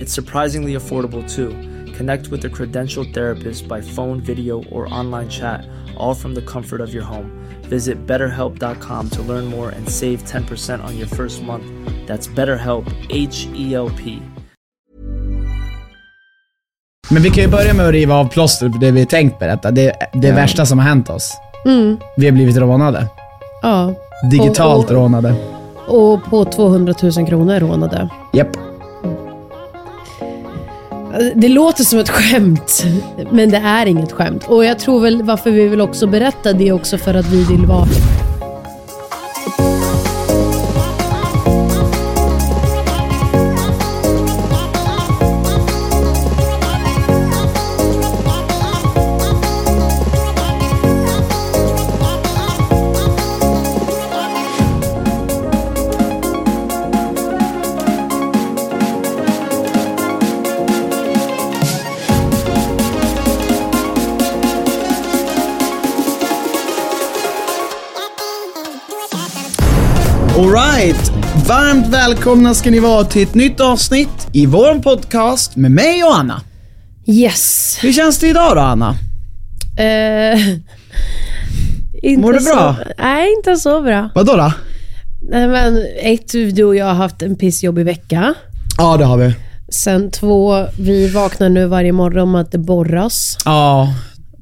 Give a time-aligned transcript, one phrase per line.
[0.00, 1.50] It's surprisingly affordable too.
[1.98, 5.60] Connect with a credentialed therapist by phone, video, or online chat,
[5.98, 7.26] all from the comfort of your home.
[7.68, 11.64] Visit betterhelp.com to learn more and save 10% on your first month.
[12.08, 14.18] That's BetterHelp, H E L P.
[17.10, 19.70] Men vi kan ju börja med att riva av plåster på det vi tänkt berätta.
[19.70, 21.32] Det, det värsta som har hänt oss.
[22.16, 23.06] Vi har blivit rånade.
[23.62, 23.94] Ja.
[24.30, 25.34] Digitalt Och- och- rånade.
[25.88, 28.08] Och på 200 000 kronor rånade.
[28.32, 28.48] Japp.
[31.34, 32.84] Det låter som ett skämt,
[33.30, 34.44] men det är inget skämt.
[34.48, 37.44] Och jag tror väl varför vi vill också berätta det är också för att vi
[37.44, 37.86] vill vara...
[71.90, 76.40] välkomna ska ni vara till ett nytt avsnitt i vår podcast med mig och Anna.
[77.06, 77.78] Yes!
[77.82, 78.94] Hur känns det idag då Anna?
[79.78, 80.48] Eh,
[82.02, 82.76] inte Mår du så- bra?
[82.98, 84.10] Nej, inte så bra.
[84.14, 84.52] Vadå då?
[85.30, 88.34] Nej, men ett, du och jag har haft en pissjobbig vecka.
[88.78, 89.34] Ja, det har vi.
[89.68, 93.36] Sen två, vi vaknar nu varje morgon med att det borras.
[93.44, 93.94] Ja.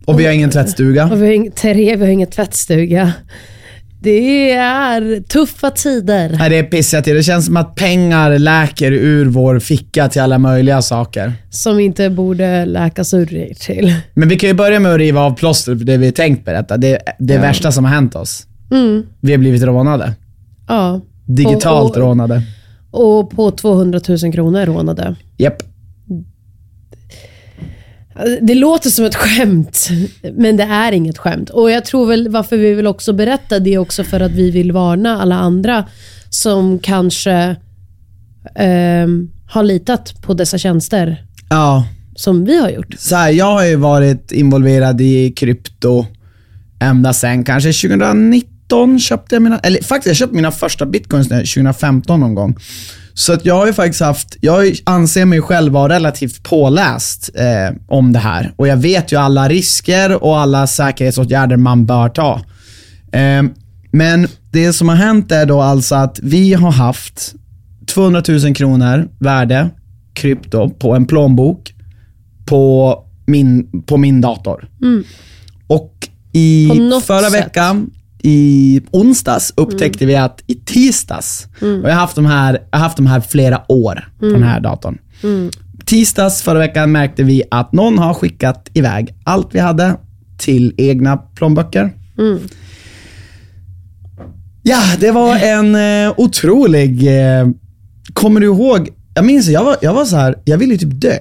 [0.07, 1.05] Och vi har ingen tvättstuga.
[1.13, 3.13] Och vi har ing- tre, vi har ingen tvättstuga.
[4.01, 6.37] Det är tuffa tider.
[6.39, 7.15] Nej, det är pissiga till.
[7.15, 11.33] Det känns som att pengar läker ur vår ficka till alla möjliga saker.
[11.51, 13.95] Som inte borde läkas ur till.
[14.15, 16.77] Men vi kan ju börja med att riva av plåster på det vi tänkt berätta.
[16.77, 18.47] Det, det värsta som har hänt oss.
[19.21, 20.13] Vi har blivit rånade.
[20.69, 21.01] Ja.
[21.27, 22.43] Digitalt Och- och- rånade.
[22.91, 25.15] Och på 200 000 kronor rånade.
[25.37, 25.63] Japp.
[28.43, 29.89] Det låter som ett skämt,
[30.33, 31.51] men det är inget skämt.
[31.51, 34.51] Och jag tror väl varför vi vill också berätta det är också för att vi
[34.51, 35.85] vill varna alla andra
[36.31, 37.57] som kanske
[38.55, 41.87] ehm, har litat på dessa tjänster Ja.
[42.17, 42.95] som vi har gjort.
[42.99, 46.07] Så här, jag har ju varit involverad i krypto
[46.81, 51.45] ända sen kanske 2019 köpte jag mina, eller faktiskt jag köpte mina första bitcoins när-
[51.45, 52.57] 2015 någon gång.
[53.19, 57.77] Så att jag har ju faktiskt haft, jag anser mig själv vara relativt påläst eh,
[57.87, 58.53] om det här.
[58.57, 62.41] Och jag vet ju alla risker och alla säkerhetsåtgärder man bör ta.
[63.13, 63.43] Eh,
[63.91, 67.35] men det som har hänt är då alltså att vi har haft
[67.87, 69.71] 200 000 kronor värde
[70.13, 71.75] krypto på en plånbok
[72.47, 72.95] på
[73.27, 74.69] min, på min dator.
[75.67, 76.77] Och i Mm.
[76.77, 77.47] På något förra sätt.
[77.47, 77.91] veckan,
[78.23, 81.83] i onsdags, upptäckte vi att i tisdags, Mm.
[81.83, 84.43] och jag har haft de här, jag har haft de här flera år på den
[84.43, 84.99] här datorn.
[85.23, 85.51] Mm.
[85.87, 89.97] Tisdags förra veckan märkte vi att någon har skickat iväg allt vi hade
[90.39, 91.91] till egna plånböcker.
[92.19, 92.39] Mm.
[94.63, 97.07] Ja, det var en eh, otrolig...
[97.21, 97.49] Eh,
[98.13, 98.89] kommer du ihåg?
[99.15, 101.19] Jag minns, jag var, jag var så här, jag ville ju typ dö.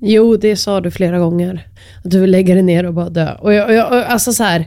[0.00, 1.66] Jo, det sa du flera gånger.
[2.04, 3.32] Att du vill lägga dig ner och bara dö.
[3.34, 4.66] Och jag, och jag, alltså så här,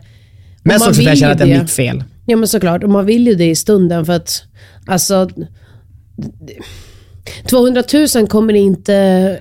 [0.67, 2.03] Men man så jag vill känner att det är mitt fel.
[2.25, 4.43] Ja men såklart, och man vill ju det i stunden för att
[4.85, 5.29] alltså
[7.49, 7.83] 200
[8.15, 8.95] 000 kommer inte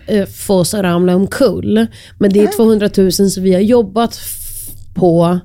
[0.06, 1.86] eh, få oss att ramla omkull.
[2.18, 4.20] Men det är 200 000 som vi har jobbat
[4.94, 5.38] på,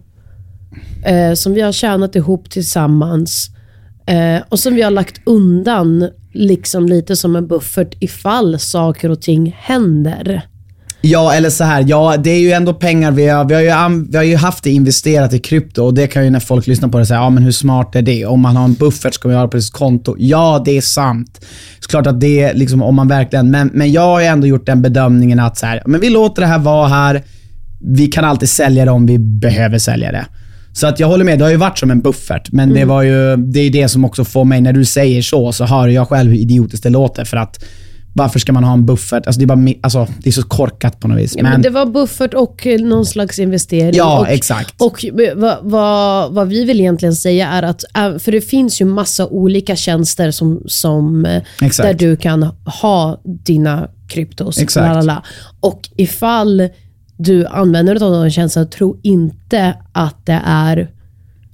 [1.05, 3.49] eh, som vi har tjänat ihop tillsammans
[4.05, 9.21] eh, och som vi har lagt undan liksom lite som en buffert ifall saker och
[9.21, 10.41] ting händer.
[11.01, 11.85] Ja, eller så här.
[11.87, 13.11] Ja, det är ju ändå pengar.
[13.11, 16.07] Vi har, vi har, ju, vi har ju haft det investerat i krypto och det
[16.07, 18.25] kan ju när folk lyssnar på det säga, ja men hur smart är det?
[18.25, 20.15] Om man har en buffert ska man ha det på sitt konto.
[20.19, 21.45] Ja, det är sant.
[21.79, 24.65] Såklart att det är liksom om man verkligen, men, men jag har ju ändå gjort
[24.65, 27.23] den bedömningen att så här, men vi låter det här vara här.
[27.83, 30.25] Vi kan alltid sälja det om vi behöver sälja det.
[30.73, 32.51] Så att jag håller med, det har ju varit som en buffert.
[32.51, 35.51] Men det var ju, det är det som också får mig, när du säger så,
[35.51, 37.25] så hör jag själv hur idiotiskt det låter.
[37.25, 37.63] För att
[38.13, 39.27] varför ska man ha en buffert?
[39.27, 41.33] Alltså det, är bara, alltså, det är så korkat på något vis.
[41.37, 43.95] Ja, men det var buffert och eh, någon slags investering.
[43.95, 44.81] Ja, och, exakt.
[44.81, 48.81] Och eh, vad, vad, vad vi vill egentligen säga är att, eh, för det finns
[48.81, 51.25] ju massa olika tjänster som, som
[51.61, 51.87] Exakt.
[51.87, 52.43] där du kan
[52.81, 54.57] ha dina kryptos.
[54.57, 54.87] Exakt.
[54.87, 55.23] lalala.
[55.59, 56.69] Och ifall
[57.17, 60.89] du använder dig av de tjänsterna, tro inte att det är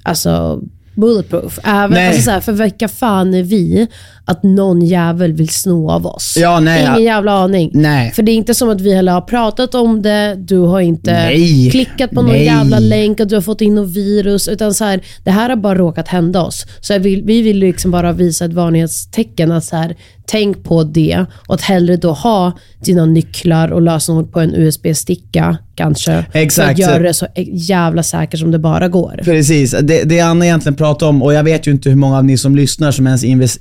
[0.03, 0.61] alltså,
[0.95, 1.59] bulletproof.
[1.63, 3.87] Även, alltså, så här, för vilka fan är vi
[4.27, 6.37] att någon jävel vill sno av oss?
[6.39, 6.99] Ja, nej, Ingen ja.
[6.99, 7.71] jävla aning.
[7.73, 8.11] Nej.
[8.11, 11.13] För det är inte som att vi heller har pratat om det, du har inte
[11.13, 11.69] Nej.
[11.71, 12.45] klickat på någon Nej.
[12.45, 14.47] jävla länk och du har fått in något virus.
[14.47, 16.65] Utan så här, det här har bara råkat hända oss.
[16.81, 19.51] Så vill, vi vill liksom bara visa ett varningstecken.
[19.51, 19.95] Att så här,
[20.25, 22.51] tänk på det och att hellre då ha
[22.85, 26.25] dina nycklar och lösenord på en USB-sticka kanske.
[26.31, 26.71] För Exakt.
[26.71, 29.21] att göra det så jävla säkert som det bara går.
[29.23, 32.25] Precis, det, det Anna egentligen pratar om, och jag vet ju inte hur många av
[32.25, 33.59] ni som lyssnar som ens är inves-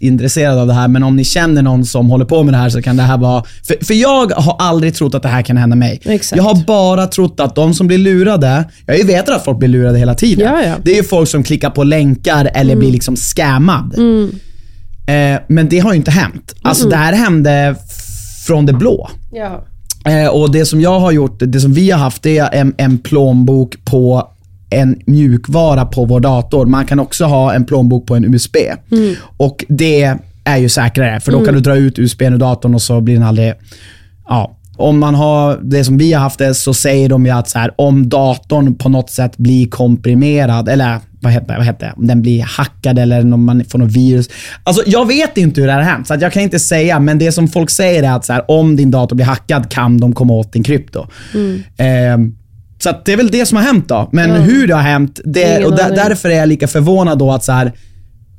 [0.57, 2.71] intresserade av det här, men om ni känner någon som håller på med det här
[2.71, 3.45] så kan det här vara...
[3.63, 6.01] För, för jag har aldrig trott att det här kan hända mig.
[6.05, 6.37] Exakt.
[6.37, 9.99] Jag har bara trott att de som blir lurade, jag vetat att folk blir lurade
[9.99, 10.47] hela tiden.
[10.47, 10.75] Ja, ja.
[10.83, 13.95] Det är ju folk som klickar på länkar eller blir liksom scammad.
[15.09, 16.55] Eh, men det har ju inte hänt.
[16.63, 17.77] Alltså det här hände
[18.47, 19.11] från det blå.
[19.33, 19.65] Ja.
[20.11, 22.75] Eh, och det som jag har gjort, det som vi har haft, det är en,
[22.77, 24.29] en plånbok på
[24.71, 26.67] en mjukvara på vår dator.
[26.67, 28.57] Man kan också ha en plånbok på en USB.
[29.37, 32.83] Och det är ju säkrare, för då kan du dra ut USB ur datorn och
[32.83, 33.55] så blir den aldrig...
[34.29, 34.53] Ja.
[34.79, 37.59] Om man har det som vi har haft det så säger de ju att så
[37.59, 41.93] här, om datorn på något sätt blir komprimerad, eller vad heter, vad heter det?
[41.97, 44.29] Om den blir hackad eller om man får något virus.
[44.65, 47.01] Alltså jag vet inte hur det här har hänt, så att jag kan inte säga.
[47.01, 49.99] Men det som folk säger är att så här, om din dator blir hackad kan
[49.99, 51.07] de komma åt din krypto.
[51.77, 52.35] Ehm,
[52.79, 54.09] så att det är väl det som har hänt då.
[54.13, 57.45] Men hur det har hänt, det, och där, därför är jag lika förvånad då att
[57.45, 57.73] så här,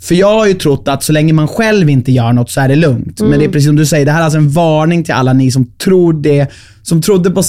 [0.02, 2.68] för jag har ju trott att så länge man själv inte gör något så är
[2.68, 3.20] det lugnt.
[3.20, 5.34] Men det är precis som du säger, det här är alltså en varning till alla
[5.34, 6.48] ni som tror det,
[6.84, 7.44] som trodde på,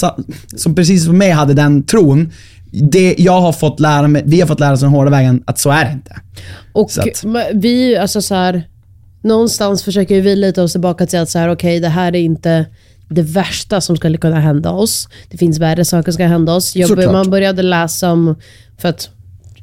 [0.55, 2.31] som precis som mig hade den tron.
[2.71, 5.59] Det jag har fått lära mig, vi har fått lära oss den hårda vägen att
[5.59, 6.15] så är det inte.
[6.73, 7.23] Och att-
[7.53, 8.63] vi, alltså så här,
[9.23, 12.65] någonstans försöker vi lita oss tillbaka till att så här, okej, det här är inte
[13.09, 15.07] det värsta som skulle kunna hända oss.
[15.29, 16.75] Det finns värre saker som ska hända oss.
[16.75, 18.35] Jag, man började läsa om,
[18.81, 19.09] för att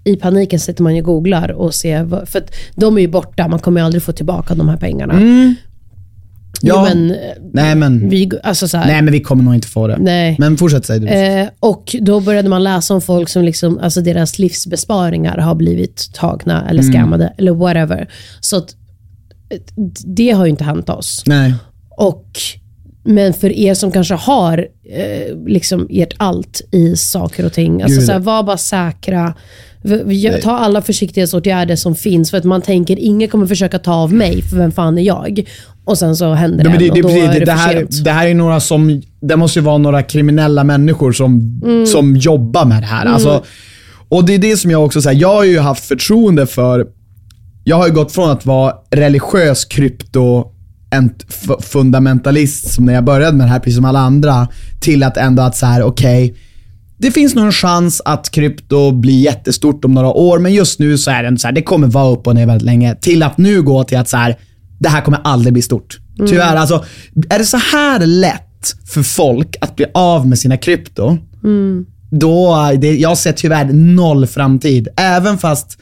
[0.06, 3.08] i paniken sitter man ju och googlar och ser, vad- för att de är ju
[3.08, 5.14] borta, man kommer ju aldrig få tillbaka de här pengarna.
[5.14, 5.54] Mm.
[6.62, 6.82] Jo, Ja.
[6.84, 7.16] men, eh,
[7.52, 9.96] Nej men, vi, alltså så här, nej, men vi kommer nog inte få det.
[10.00, 10.36] Nej.
[10.38, 11.06] Men fortsätt säga du.
[11.08, 16.10] Eh, och då började man läsa om folk som liksom, alltså deras livsbesparingar har blivit
[16.14, 18.08] tagna eller scammade eller whatever.
[18.40, 18.76] Så att,
[19.50, 19.58] eh,
[20.16, 21.22] det har ju inte hänt oss.
[21.26, 21.54] nej.
[21.98, 22.30] Och,
[23.04, 24.58] men för er som kanske har
[24.90, 28.06] eh, liksom ert allt i saker och ting, alltså Gud.
[28.06, 29.34] så här, var bara säkra.
[30.42, 34.42] Ta alla försiktighetsåtgärder som finns för att man tänker ingen kommer försöka ta av mig
[34.42, 35.44] för vem fan är jag?
[35.84, 37.86] Och sen så händer det, men det, och det, då är det, det, det, här,
[38.04, 41.86] det här är några som, det måste ju vara några kriminella människor som, Mm.
[41.86, 43.06] som jobbar med det här.
[43.06, 43.44] Alltså,
[44.08, 46.86] och det är det som jag också säger, jag har ju haft förtroende för,
[47.64, 50.44] jag har ju gått från att vara religiös krypto
[51.60, 54.48] fundamentalist som när jag började med det här, precis som alla andra,
[54.80, 56.34] till att ändå att så här, okej,
[56.98, 60.98] det finns nog en chans att krypto blir jättestort om några år, men just nu
[60.98, 62.94] så är det så här, det kommer vara upp och ner väldigt länge.
[62.94, 64.36] Till att nu gå till att så här,
[64.78, 65.98] det här kommer aldrig bli stort.
[66.28, 66.84] Tyvärr, alltså,
[67.30, 71.18] är det så här lätt för folk att bli av med sina krypto,
[72.10, 74.88] då, det, jag ser tyvärr noll framtid.
[74.96, 75.78] Även fast,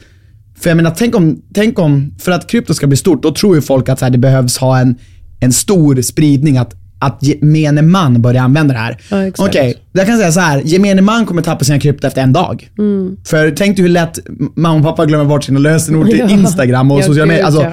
[0.59, 3.55] för jag menar, tänk om, tänk om för att krypto ska bli stort, då tror
[3.55, 4.95] ju folk att så här, det behövs ha en,
[5.39, 6.73] en stor spridning, att,
[7.05, 8.97] att gemene man börjar använda det här.
[9.09, 9.31] Ja.
[9.45, 12.69] Okej, jag kan säga så här, gemene man kommer tappa sina krypto efter en dag.
[12.77, 13.17] Mm.
[13.25, 14.19] För tänk dig hur lätt
[14.55, 16.29] mamma och pappa glömmer bort sina lösenord till Ja.
[16.29, 17.45] Instagram och Ja, sociala medier.
[17.45, 17.71] Alltså,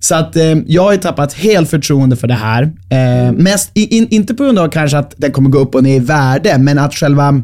[0.00, 2.62] så att eh, jag har tappat helt förtroende för det här.
[2.90, 5.96] Eh, mest, in, inte på grund av kanske att den kommer gå upp och ner
[5.96, 7.42] i värde, men att själva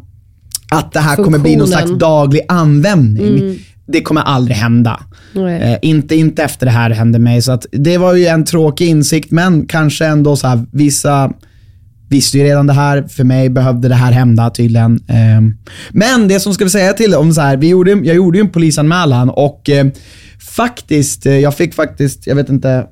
[0.72, 1.86] att det här kommer bli någon Funktionen.
[1.88, 3.58] slags daglig användning.
[3.92, 5.00] Det kommer aldrig hända.
[5.36, 7.42] Eh, inte, inte efter det här hände mig.
[7.42, 11.32] Så att det var ju en tråkig insikt, men kanske ändå så här, vissa
[12.10, 13.02] visste ju redan det här.
[13.02, 15.00] För mig behövde det här hända tydligen.
[15.08, 15.40] Eh,
[15.90, 18.42] men det som ska vi säga till om så här, vi gjorde, jag gjorde ju
[18.42, 19.86] en polisanmälan och eh,
[20.56, 22.86] faktiskt, eh, jag fick faktiskt, jag vet inte,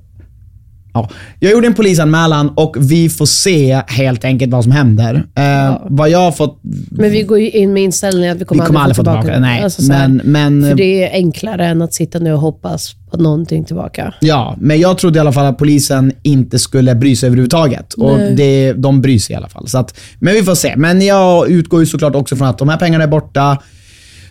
[0.93, 1.09] Ja,
[1.41, 5.27] jag gjorde en polisanmälan och vi får se helt enkelt vad som händer.
[5.35, 6.61] Eh, Vad jag har fått...
[6.91, 9.21] Men vi går ju in med inställningen att vi kommer, Vi kommer aldrig få tillbaka,
[9.23, 9.41] tillbaka.
[9.41, 13.17] Nej, Alltså men- men- För det är enklare än att sitta nu och hoppas på
[13.17, 14.15] någonting tillbaka.
[14.21, 17.93] Ja, men jag trodde i alla fall att polisen inte skulle bry sig överhuvudtaget.
[17.95, 19.69] Och det, de bryr sig i alla fall.
[19.69, 20.75] Så att, men vi får se.
[20.77, 23.59] Men jag utgår ju såklart också från att de här pengarna är borta.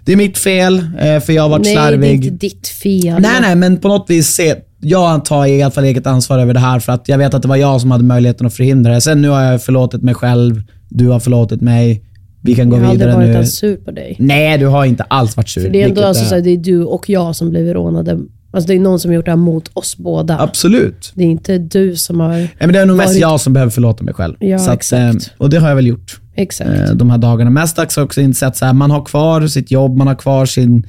[0.05, 2.01] Det är mitt fel, eh, för jag har varit Nej, slarvig.
[2.01, 3.21] det är inte ditt fel.
[3.21, 6.53] Nej, nej, men på något vis se, jag tar i alla fall eget ansvar över
[6.53, 8.93] det här för att jag vet att det var jag som hade möjligheten att förhindra
[8.93, 9.01] det.
[9.01, 12.03] Sen nu har jag förlåtit mig själv, du har förlåtit mig.
[12.41, 13.37] Vi kan gå Jag har aldrig vidare varit nu.
[13.37, 14.15] alls sur på dig.
[14.19, 15.61] Nej, du har inte alls varit sur.
[15.61, 17.73] För det är ändå alltså, är- så här, det är du och jag som blivit
[17.75, 18.19] rånade.
[18.51, 20.39] Alltså, det är någon som gjort det här mot oss båda.
[20.39, 21.11] Absolut.
[21.15, 22.29] Det är inte du som har...
[22.29, 24.35] Nej, men det är nog mest varit- jag som behöver förlåta mig själv.
[24.39, 24.93] Ja, att, exakt.
[25.27, 26.69] eh, Och det har jag väl gjort Exakt.
[26.69, 27.49] eh, de här dagarna.
[27.49, 30.87] Mest har jag också insett att man har kvar sitt jobb, man har kvar sin...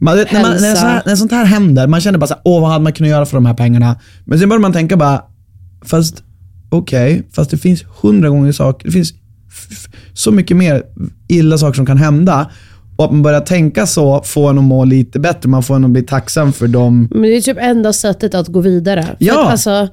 [0.00, 2.42] Man, när, man, när, sånt här, när sånt här händer, man känner bara så här,
[2.44, 3.96] åh vad hade man kunnat göra för de här pengarna?
[4.24, 5.22] Men sen börjar man tänka bara,
[5.84, 6.22] fast
[6.70, 9.12] okej, fast det finns hundra gånger saker, det finns
[10.14, 10.82] så mycket mer
[11.28, 12.50] illa saker som kan hända.
[12.96, 15.84] Och att man börjar tänka så får en att må lite bättre, man får en
[15.84, 17.08] att bli tacksam för dem.
[17.10, 19.02] Men det är typ enda sättet att gå vidare.
[19.02, 19.44] För Ja.
[19.44, 19.88] Att, alltså,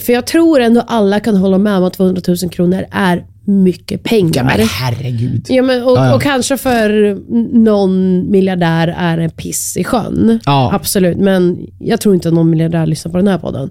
[0.00, 4.02] för jag tror ändå alla kan hålla med om att 200 000 kronor är mycket
[4.02, 4.32] pengar.
[4.34, 5.46] Ja men herregud.
[5.48, 6.14] Ja, men, och, Ja, ja.
[6.14, 7.18] och kanske för
[7.58, 10.40] någon miljardär är en piss i sjön.
[10.44, 10.70] Ja.
[10.74, 13.70] Absolut, men jag tror inte att någon miljardär lyssnar på den här podden.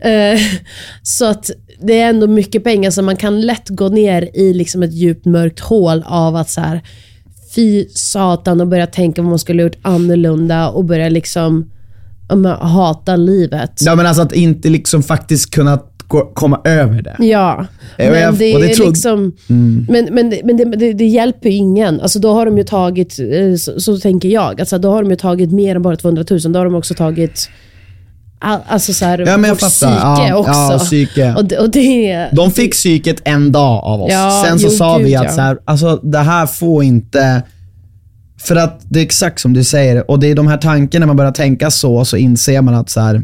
[0.00, 0.40] Eh,
[1.02, 1.50] så att
[1.80, 5.24] det är ändå mycket pengar så man kan lätt gå ner i liksom ett djupt
[5.24, 6.80] mörkt hål av att så här,
[7.54, 11.70] fy satan och börja tänka vad man skulle ha gjort annorlunda och börja liksom
[12.60, 13.72] hata livet.
[13.80, 15.78] Ja men alltså att inte liksom faktiskt kunna
[16.20, 17.16] komma över det.
[17.18, 17.66] Ja,
[17.96, 19.32] Ja, men jag- det och det är tror- liksom...
[19.50, 19.86] Mm.
[19.88, 22.00] Men, men, det- men det, det, det hjälper ju ingen.
[22.00, 25.10] Alltså då har de ju tagit, eh, så, så tänker jag, alltså då har de
[25.10, 26.40] ju tagit mer än bara 200 000.
[26.52, 27.48] Då har de också tagit
[28.38, 29.70] all, alltså så här, Ja, men jag vårt fattar.
[29.70, 30.50] psyke Ja, också.
[30.52, 31.34] ja, psyke.
[31.36, 34.12] Och, det- och det, De fick psyket en dag av oss.
[34.12, 35.30] Ja, Sen så jo, sa gud, vi att ja.
[35.32, 37.42] så här, alltså, det här får inte...
[38.44, 41.06] För att det är exakt som du säger, och det är de här tankarna, när
[41.06, 43.22] man börjar tänka så, så inser man att så här.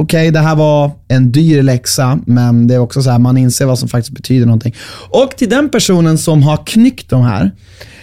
[0.00, 3.66] Okej, det här var en dyr läxa, men det är också så här, man inser
[3.66, 4.74] vad som faktiskt betyder någonting.
[5.10, 7.50] Och till den personen som har knyckt de här,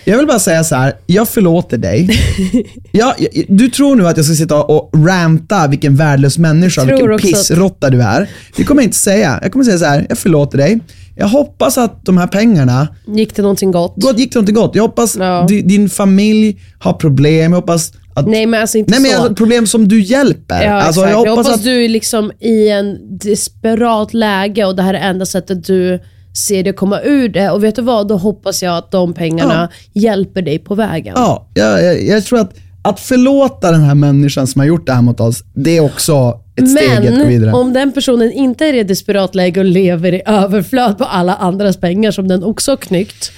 [0.05, 2.09] jag vill bara säga så här, jag förlåter dig.
[2.91, 7.11] jag, jag, du tror nu att jag ska sitta och ranta vilken värdelös människa, vilken
[7.13, 8.29] också att- du är.
[8.57, 9.39] Det kommer jag inte säga.
[9.41, 10.79] Jag kommer säga så här, jag förlåter dig.
[11.17, 13.93] Jag hoppas att de här pengarna gick till någonting gott.
[13.97, 14.75] gott, gick till något gott.
[14.75, 15.45] Jag hoppas Ja.
[15.49, 17.51] di, din familj har problem.
[17.51, 18.27] Jag hoppas att...
[18.27, 19.17] Nej men alltså inte Nej men så.
[19.17, 20.63] alltså, problem som du hjälper.
[20.63, 21.25] Ja, alltså, exakt.
[21.25, 21.63] jag hoppas, att...
[21.63, 25.99] du är liksom i en desperat läge och det här är enda sättet du
[26.47, 27.49] ser det komma ur det.
[27.49, 28.07] Och vet du vad?
[28.07, 31.13] Då hoppas jag att de pengarna hjälper dig på vägen.
[31.17, 32.53] Ja, jag, jag, jag tror att
[32.85, 36.39] att förlåta den här människan som har gjort det här mot oss, det är också
[36.55, 37.53] ett steg att gå Men vidare.
[37.53, 41.35] om den personen inte är i ett desperat läge och lever i överflöd på alla
[41.35, 43.31] andras pengar som den också har knyckt.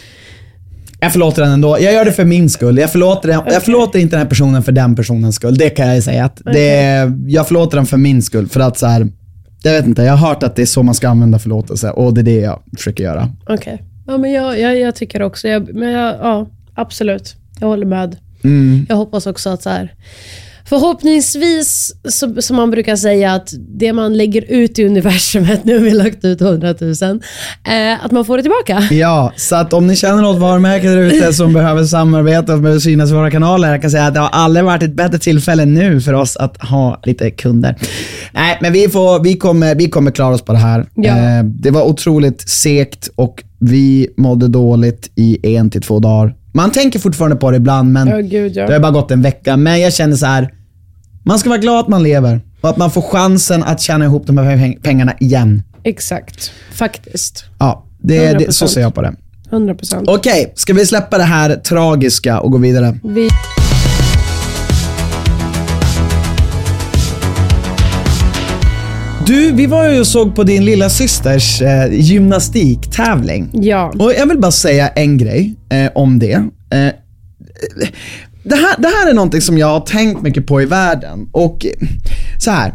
[1.00, 1.78] Jag förlåter den ändå.
[1.80, 2.78] Jag gör det för min skull.
[2.78, 5.58] Jag förlåter, den, jag förlåter inte den här personen för den personens skull.
[5.58, 6.26] Det kan jag säga.
[6.26, 8.48] Att det är, jag förlåter den för min skull.
[8.48, 9.08] För att så här,
[9.64, 12.14] jag vet inte, jag har hört att det är så man ska använda förlåtelse och
[12.14, 13.30] det är det jag försöker göra.
[13.48, 13.84] Okej.
[14.08, 17.36] Ja, men jag, jag, jag tycker också, jag, men jag, ja, absolut.
[17.60, 18.18] Jag håller med.
[18.44, 18.86] Mm.
[18.90, 19.94] Jag hoppas också att så här,
[20.70, 25.84] förhoppningsvis, så, som man brukar säga, att det man lägger ut i universumet, nu har
[25.84, 26.92] vi lagt ut 100 000,
[27.68, 28.96] eh, att man får det tillbaka.
[28.96, 32.80] Ja, så att om ni känner något varumärke där ute som behöver samarbeta och behöver
[32.80, 35.66] synas i våra kanaler, jag kan säga att det har aldrig varit ett bättre tillfälle
[35.66, 37.76] nu för oss att ha lite kunder.
[38.32, 40.86] Nej, men vi, får, vi, kommer, vi kommer klara oss på det här.
[40.96, 41.18] Ja.
[41.18, 46.36] Eh, det var otroligt segt och vi mådde dåligt i en till två dagar.
[46.54, 48.68] Man tänker fortfarande på det ibland, men Ja, gud, ja.
[48.68, 49.58] det har bara gått en vecka.
[49.58, 50.50] Men jag känner så här,
[51.28, 54.28] man ska vara glad att man lever och att man får chansen att tjäna ihop
[54.28, 55.64] de här peng- pengarna igen.
[55.84, 56.52] Exakt.
[56.72, 57.46] Faktiskt.
[57.60, 58.68] Ja, det, det, så 100%.
[58.70, 59.14] ser jag på det.
[59.52, 60.10] 100 procent.
[60.10, 63.00] Okej, ska vi släppa det här tragiska och gå vidare?
[63.04, 63.30] Vi...
[69.26, 73.50] Du, vi var ju och såg på din lilla systers eh, gymnastiktävling.
[73.54, 73.94] Ja.
[74.00, 76.34] Och jag vill bara säga en grej eh, om det.
[76.74, 76.92] Eh,
[78.50, 81.30] det, här, det här är någonting som jag har tänkt mycket på i världen.
[81.32, 81.66] Och
[82.44, 82.74] så här,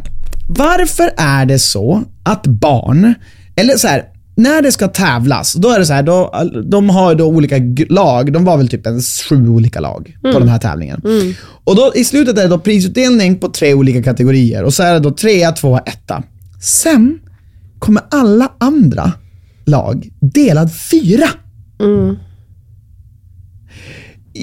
[0.49, 3.14] varför är det så att barn,
[3.57, 6.33] eller så här, när det ska tävlas, då är det så här, då,
[6.71, 7.57] de har då olika
[7.88, 11.00] lag, de var väl typ en sju olika lag på den här tävlingen.
[11.64, 14.93] Och då i slutet är det då prisutdelning på tre olika kategorier och så är
[14.93, 16.23] det då trea, tvåa, etta.
[16.62, 17.19] Sen
[17.79, 19.12] kommer alla andra
[19.64, 21.26] lag delad fyra.
[21.81, 22.32] I-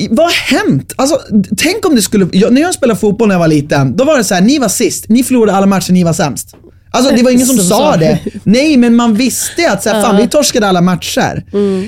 [0.09, 0.93] Vad har hänt?
[0.95, 1.19] Alltså,
[1.57, 2.27] tänk om det skulle...
[2.31, 4.59] Jag, när jag spelade fotboll när jag var liten, då var det så här: ni
[4.59, 6.55] var sist, ni förlorade alla matcher, ni var sämst.
[6.91, 8.19] Alltså det var ingen som Som sa det.
[8.43, 11.43] Nej, men man visste att så här, fan, vi torskade alla matcher.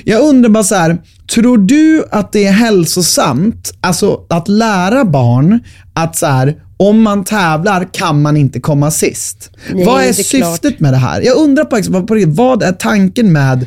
[0.06, 0.98] Jag undrar bara så här,
[1.34, 5.60] tror du att det är hälsosamt, alltså att lära barn
[5.94, 9.50] att så här, om man tävlar kan man inte komma sist?
[9.74, 10.80] Nej, vad är, syftet klart.
[10.80, 11.22] med det här?
[11.22, 13.66] Jag undrar på, på vad är tanken med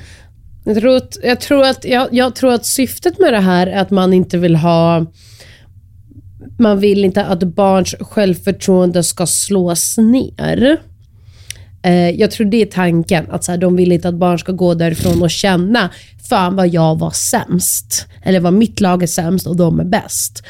[0.65, 3.77] jag tror, att, jag, tror att, jag, jag tror att syftet med det här är
[3.77, 5.07] att man inte vill ha
[6.59, 10.81] man vill inte att barns självförtroende ska slås ner.
[11.83, 14.53] Eh, jag tror det är tanken, att så här, de vill inte att barn ska
[14.53, 15.91] gå därifrån och känna,
[16.29, 18.07] fan vad jag var sämst.
[18.23, 20.43] Eller vad mitt lag är sämst och de är bäst.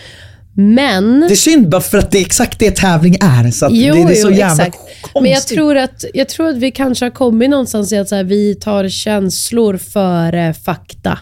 [0.57, 1.21] Men...
[1.21, 3.51] Det är synd bara för att det är exakt det tävling är.
[3.51, 4.79] Så att Jo, det, det är så jo, jävla exakt.
[5.03, 5.23] konstigt.
[5.23, 8.15] Men jag tror, att, jag tror att vi kanske har kommit någonstans i att så
[8.15, 11.19] här, vi tar känslor före fakta.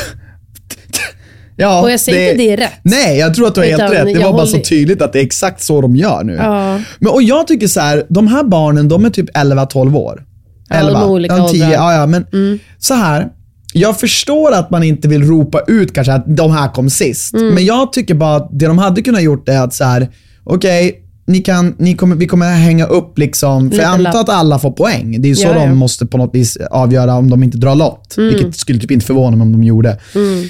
[1.56, 2.72] ja, och jag säger inte det är rätt.
[2.82, 4.06] Nej, jag tror att du har helt rätt.
[4.06, 6.34] Det var bara håller- så tydligt att det är exakt så de gör nu.
[6.34, 6.80] Ja.
[6.98, 10.24] Men, och jag tycker så här, de här barnen, de är typ 11-12 år.
[10.68, 11.78] Ja, de olika ja, 10, åldrar.
[11.78, 12.26] ja, ja, men
[12.78, 13.28] så här.
[13.72, 17.34] Jag förstår att man inte vill ropa ut kanske att de här kom sist.
[17.34, 17.54] Mm.
[17.54, 20.10] Men jag tycker bara att det de hade kunnat gjort är att så här,
[20.44, 24.58] okej, ni kan, ni kommer, vi kommer hänga upp liksom, för jag antar att alla
[24.58, 25.22] får poäng.
[25.22, 25.66] Det är ju så Ja, ja.
[25.66, 28.16] de måste på något vis avgöra om de inte drar lott.
[28.16, 28.34] Mm.
[28.34, 29.98] Vilket skulle typ inte förvåna mig om de gjorde.
[30.14, 30.48] Mm.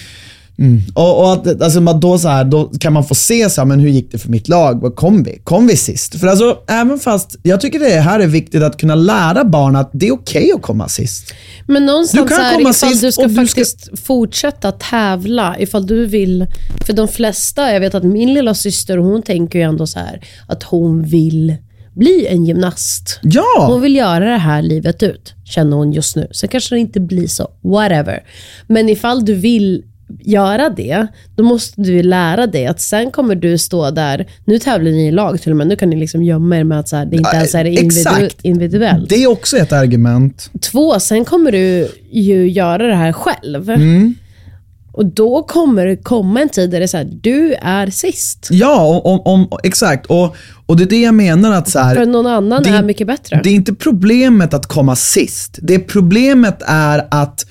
[0.95, 3.67] Och, och att, alltså, man då, så här, då kan man få se så här,
[3.67, 4.81] men hur gick det för mitt lag.
[4.81, 5.41] Vad Kom vi?
[5.45, 6.21] Kom vi sist?
[6.21, 9.91] För alltså, även fast jag tycker det här är viktigt att kunna lära barn att
[9.93, 11.35] det är okej att komma sist.
[11.67, 14.73] Men någonstans Du kan här, komma ifall sist du ska och du ska- faktiskt fortsätta
[14.73, 16.47] tävla, ifall du vill,
[16.87, 20.21] för de flesta, jag vet att min lilla syster, hon tänker ju ändå så här
[20.49, 21.57] att hon vill
[21.95, 23.21] bli en gymnast.
[23.23, 23.67] Ja!
[23.71, 26.29] Hon vill göra det här livet ut, känner hon just nu.
[26.33, 28.23] Sen kanske det inte blir så, whatever.
[28.67, 29.83] Men ifall du vill
[30.21, 34.91] göra det, då måste du lära dig att sen kommer du stå där, nu tävlar
[34.91, 36.97] ni i lag till och med, nu kan ni liksom gömma er med att så
[36.97, 39.09] här, det inte ens är individu- individuellt.
[39.09, 40.51] Det är också ett argument.
[40.61, 43.71] Två, sen kommer du ju göra det här själv.
[43.71, 44.15] Mm.
[44.93, 48.49] Och då kommer det komma en tid där det är så här, du är sist.
[48.51, 50.07] Ja, om, om, exakt.
[50.07, 50.37] Och,
[50.67, 53.07] och det är det jag menar att så här, För någon annan det- är mycket
[53.07, 53.41] bättre.
[53.45, 55.59] Det är inte problemet att komma sist.
[55.63, 57.47] Det problemet är att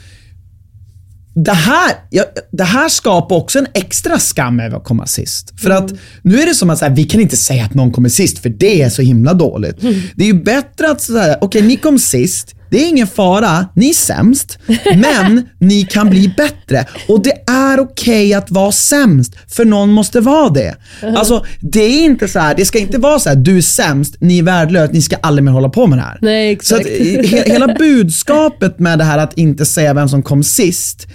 [1.43, 5.59] det här, ja, det här skapar också en extra skam över att komma sist.
[5.59, 7.91] För att nu är det som att så här, vi kan inte säga att någon
[7.91, 9.81] kommer sist, för det är så himla dåligt.
[10.15, 13.89] Det är ju bättre att säga, okej ni kom sist, det är ingen fara, ni
[13.89, 14.59] är sämst,
[14.95, 16.85] men ni kan bli bättre.
[17.07, 20.75] Och det är okej att vara sämst, för någon måste vara det.
[21.17, 24.15] Alltså, det är inte så här, det ska inte vara så här, du är sämst,
[24.19, 26.17] ni är värdelösa, ni ska aldrig mer hålla på med det här.
[26.21, 27.29] Nej, Så att, exakt.
[27.47, 31.07] he, hela budskapet med det här att inte säga vem som kom sist,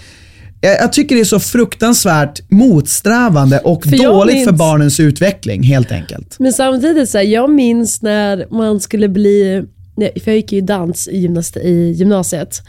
[0.61, 5.91] jag, tycker det är så fruktansvärt motsträvande och För dåligt för minns- barnens utveckling helt
[5.91, 6.35] enkelt.
[6.39, 9.63] Men samtidigt, så här, jag minns när man skulle bli,
[9.95, 12.61] för jag gick ju dans i, gymnast, i gymnasiet.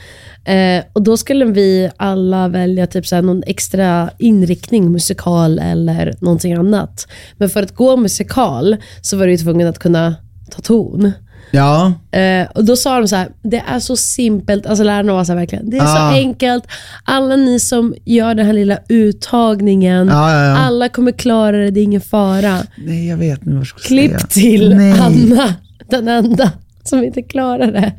[0.45, 6.15] Eh, och då skulle vi alla välja typ så här, någon extra inriktning, musikal eller
[6.21, 7.07] någonting annat.
[7.37, 10.15] Men för att gå musikal så var du tvungen att kunna
[10.51, 11.13] ta ton.
[11.51, 15.25] Ja, Eh, och då sa de så här, det är så simpelt, alltså lärarna var
[15.25, 15.87] så här verkligen, det är Ah.
[15.97, 16.65] så enkelt.
[17.05, 20.57] Alla ni som gör den här lilla uttagningen, Ja, ja, ja.
[20.57, 22.59] alla kommer klara det, det är ingen fara.
[22.77, 24.09] nej jag vet nu vad jag ska säga.
[24.09, 25.01] Klipp till Nej.
[25.01, 25.55] Anna,
[25.91, 26.53] den enda
[26.89, 27.93] som inte klarar det.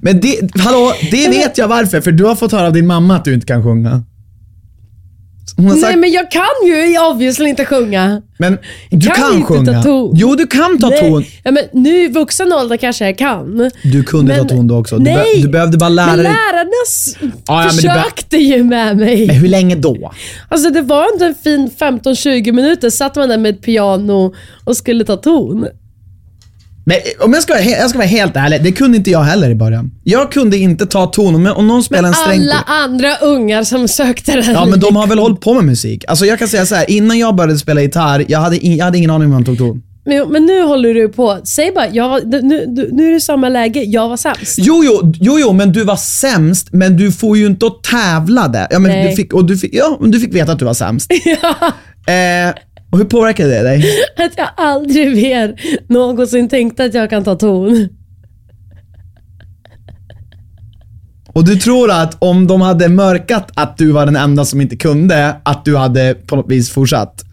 [0.00, 3.16] Men det, hallå, det vet jag varför, för du har fått höra av din mamma
[3.16, 4.02] att du inte kan sjunga.
[5.56, 8.22] Sagt, Nej men jag kan ju obviously inte sjunga.
[8.38, 8.58] men
[8.90, 9.82] du kan kan, inte ta sjunga.
[9.82, 10.12] ton.
[10.16, 11.00] Jo, du kan ta Nej.
[11.00, 11.24] ton.
[11.44, 13.70] Ja, men nu i vuxen ålder kanske jag kan.
[13.82, 14.98] Du kunde Men- ta ton då också.
[14.98, 15.42] Du, be, Nej.
[15.42, 16.24] du behövde bara lära Men dig.
[16.24, 19.26] lärarna s- Ja, men be- försökte ju med mig.
[19.26, 20.12] Men hur länge då?
[20.48, 24.76] Alltså det var inte en fin 15-20 minuter, satt man där med ett piano och
[24.76, 25.66] skulle ta ton.
[26.86, 29.50] Men om jag ska, vara jag ska vara helt ärlig, det kunde inte jag heller
[29.50, 29.90] i början.
[30.04, 31.34] Jag kunde inte ta ton.
[31.34, 32.40] Om, om någon spelar en sträng...
[32.40, 35.64] Alla andra ungar som sökte det här Ja, men de har väl hållit på med
[35.64, 36.04] musik.
[36.08, 38.84] Alltså jag kan säga så här, innan jag började spela gitarr, jag hade, in, jag
[38.84, 39.82] hade ingen aning om hur man tog ton.
[40.04, 41.38] men, men nu håller du på.
[41.44, 44.58] Säg bara, jag var, nu, nu, är det samma läge, jag var sämst.
[44.58, 48.48] Jo, jo, jo, jo, men du var sämst, men du får ju inte att tävla
[48.48, 48.66] där.
[48.70, 49.08] Ja, men Nej.
[49.08, 51.12] du fick, och du fick, ja, du fick veta att du var sämst.
[52.06, 52.54] eh,
[52.94, 53.84] och hur påverkade det dig?
[54.16, 55.54] Att jag aldrig mer
[55.88, 57.88] någonsin tänkte att jag kan ta ton.
[61.28, 64.76] Och du tror att om de hade mörkat att du var den enda som inte
[64.76, 67.24] kunde, att du hade på något vis fortsatt?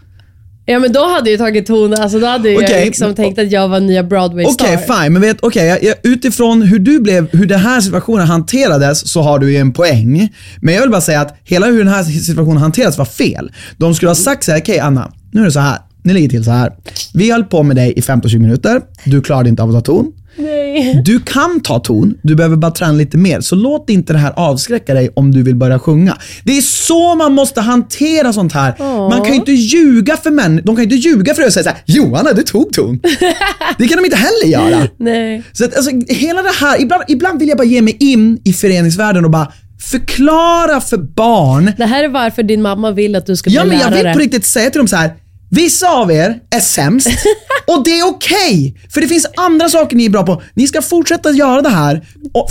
[0.66, 3.52] Ja men då hade jag tagit ton, alltså då hade jag Okej, liksom tänkt att
[3.52, 5.02] jag var nya Broadway Okej, star.
[5.04, 5.14] fine.
[5.14, 9.22] Men vet, okay, jag, jag, utifrån hur du blev, hur den här situationen hanterades så
[9.22, 10.30] har du ju en poäng.
[10.62, 13.52] Men jag vill bara säga att hela hur den här situationen hanterades var fel.
[13.78, 15.78] De skulle ha sagt såhär, okej Anna, nu är det så här.
[16.04, 16.72] Ni ligger till så här.
[17.14, 18.82] Vi höll på med dig i 15-20 minuter.
[19.06, 20.12] Du klarade inte av att ta ton.
[20.36, 21.02] Nej.
[21.06, 23.42] Du kan ta ton, du behöver bara träna lite mer.
[23.42, 26.18] Så låt inte det här avskräcka dig om du vill börja sjunga.
[26.44, 28.76] Det är så man måste hantera sånt här.
[29.10, 30.56] Man kan ju inte ljuga för män.
[30.64, 33.00] De kan ju inte ljuga för dig och säga såhär, Johanna du tog ton.
[33.78, 34.88] det kan de inte heller göra.
[34.98, 35.44] Nej.
[35.52, 38.54] Så att, alltså, hela det här, ibland, ibland vill jag bara ge mig in i
[38.54, 43.36] föreningsvärlden och bara förklara för barn Det här är varför din mamma vill att du
[43.36, 44.04] ska bli Ja, men jag lärare.
[44.04, 45.14] vill på riktigt säga till dem så här.
[45.54, 47.08] Vissa av er är sämst
[47.68, 48.76] och det är okej.
[48.94, 50.42] för det finns andra saker ni är bra på.
[50.54, 52.06] Ni ska fortsätta göra det här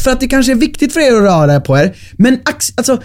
[0.04, 1.96] för att det kanske är viktigt för er att röra på er.
[2.18, 2.40] Men
[2.76, 3.02] alltså,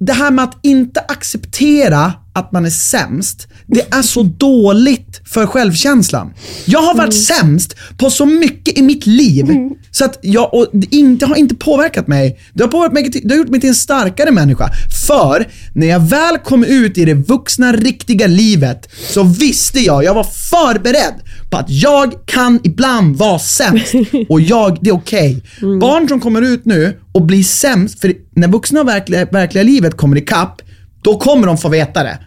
[0.00, 5.46] det här med att inte acceptera att man är sämst, det är så dåligt för
[5.46, 6.32] självkänslan.
[6.64, 9.46] Jag har varit sämst på så mycket i mitt liv.
[9.90, 12.38] Så att jag, och det inte, har inte påverkat mig.
[12.52, 14.70] Det har, påverkat mig, det har gjort mig till en starkare människa.
[15.06, 20.14] För när jag väl kom ut i det vuxna, riktiga livet så visste jag, jag
[20.14, 21.14] var förberedd
[21.54, 23.94] på att jag kan ibland vara sämst.
[24.28, 25.42] Och jag, det är okej.
[25.80, 29.96] Barn som kommer ut nu och blir sämst, för när vuxna och verkliga, verkliga livet
[29.96, 30.62] kommer ikapp,
[31.02, 32.18] då kommer de få veta det.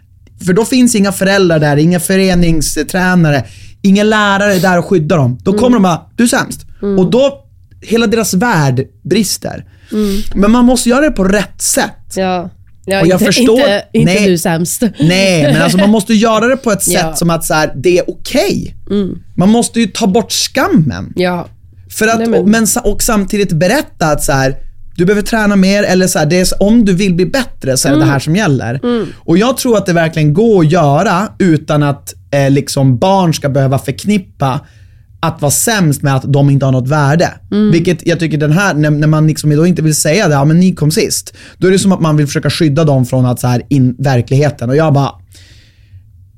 [0.46, 3.44] För då finns inga föräldrar där, inga föreningstränare,
[3.82, 5.38] inga lärare där och skydda dem.
[5.42, 6.60] Då kommer de bara, du är sämst.
[6.98, 7.44] Och då,
[7.82, 9.64] hela deras värld brister.
[10.34, 12.16] Men man måste göra det på rätt sätt.
[12.16, 12.50] Ja.
[12.90, 14.28] Ja, Och jag inte, förstår- Inte, inte Nej.
[14.30, 14.82] du sämst.
[15.00, 17.16] Nej, men alltså man måste göra det på ett sätt Ja.
[17.16, 18.74] som att så här, det är okej.
[19.36, 21.12] Man måste ju ta bort skammen.
[21.16, 21.48] Ja.
[21.98, 24.56] För att, Nej, men- och, men, och samtidigt berätta att så här,
[24.96, 27.88] du behöver träna mer eller så här, det är, om du vill bli bättre så
[27.88, 28.80] är det det här som gäller.
[29.18, 33.48] Och jag tror att det verkligen går att göra utan att eh, liksom barn ska
[33.48, 34.60] behöva förknippa
[35.20, 37.30] att vara sämst med att de inte har något värde.
[37.72, 40.44] Vilket jag tycker den här, när, när man liksom då inte vill säga det, ja
[40.44, 41.34] men ni kom sist.
[41.58, 43.94] Då är det som att man vill försöka skydda dem från att så här in
[43.98, 44.70] verkligheten.
[44.70, 45.12] Och jag bara,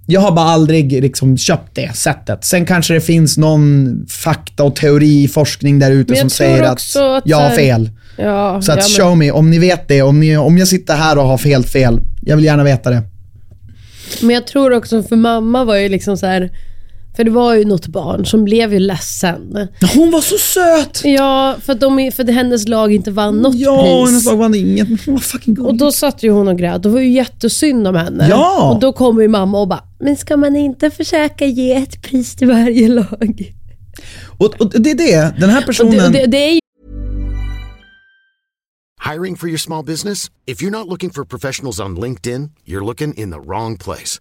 [0.07, 2.45] jag har bara aldrig liksom köpt det sättet.
[2.45, 7.23] Sen kanske det finns någon fakta och teori, forskning där ute som säger att, att
[7.27, 7.91] jag har fel.
[8.19, 10.69] Ja, Så att ja, men- show me, om ni vet det, om, ni, om jag
[10.69, 12.01] sitter här och har helt fel.
[12.23, 13.03] Jag vill gärna veta det.
[14.23, 16.51] Men jag tror också för mamma var ju liksom så här.
[17.17, 19.69] För det var ju något barn som blev ju ledsen.
[19.95, 21.01] Hon var så söt!
[21.05, 24.11] Ja, för att, de, för att hennes lag inte vann något Ja, pris.
[24.11, 25.67] hennes lag vann inget, men hon var fucking god.
[25.67, 26.83] Och då satt ju hon och grät.
[26.83, 28.27] Det var ju jättesynd om henne.
[28.31, 28.73] Ja.
[28.75, 32.37] Och då kommer ju mamma och bara, men ska man inte försöka ge ett pris
[32.37, 33.55] till varje lag?
[34.39, 35.93] och, och det är det, den här Och personen...
[35.93, 36.61] det, och det, det är ju
[39.13, 40.31] Hiring for your small business?
[40.47, 44.21] If you're not looking for professionals on LinkedIn, you're looking in the wrong place.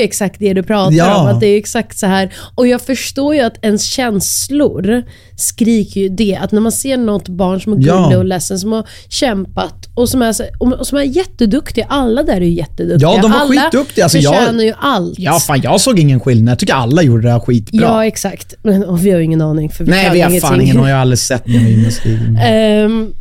[0.00, 1.20] exakt det du pratar Ja.
[1.20, 1.26] om.
[1.26, 2.34] Att det är exakt så här.
[2.54, 5.02] Och jag förstår ju att ens känslor
[5.36, 6.36] skriker ju det.
[6.42, 8.02] Att när man ser något barn som är Ja.
[8.04, 11.86] gullig och ledsen, som har kämpat och som är, och som är jätteduktiga.
[11.88, 13.08] Alla där är ju jätteduktiga.
[13.08, 14.04] Ja, de var alla skitduktiga.
[14.04, 15.18] Alltså, jag- förtjänar ju allt.
[15.18, 16.52] Ja, fan jag såg ingen skillnad.
[16.52, 17.80] Jag tycker alla gjorde det här skitbra.
[17.82, 18.54] Ja, exakt.
[18.62, 19.70] Men, och vi har ju ingen aning.
[19.70, 20.40] För vi Nej, vi har ingenting.
[20.50, 22.36] fan ingen, och jag har aldrig sett någon.
[22.42, 23.12] Ehm,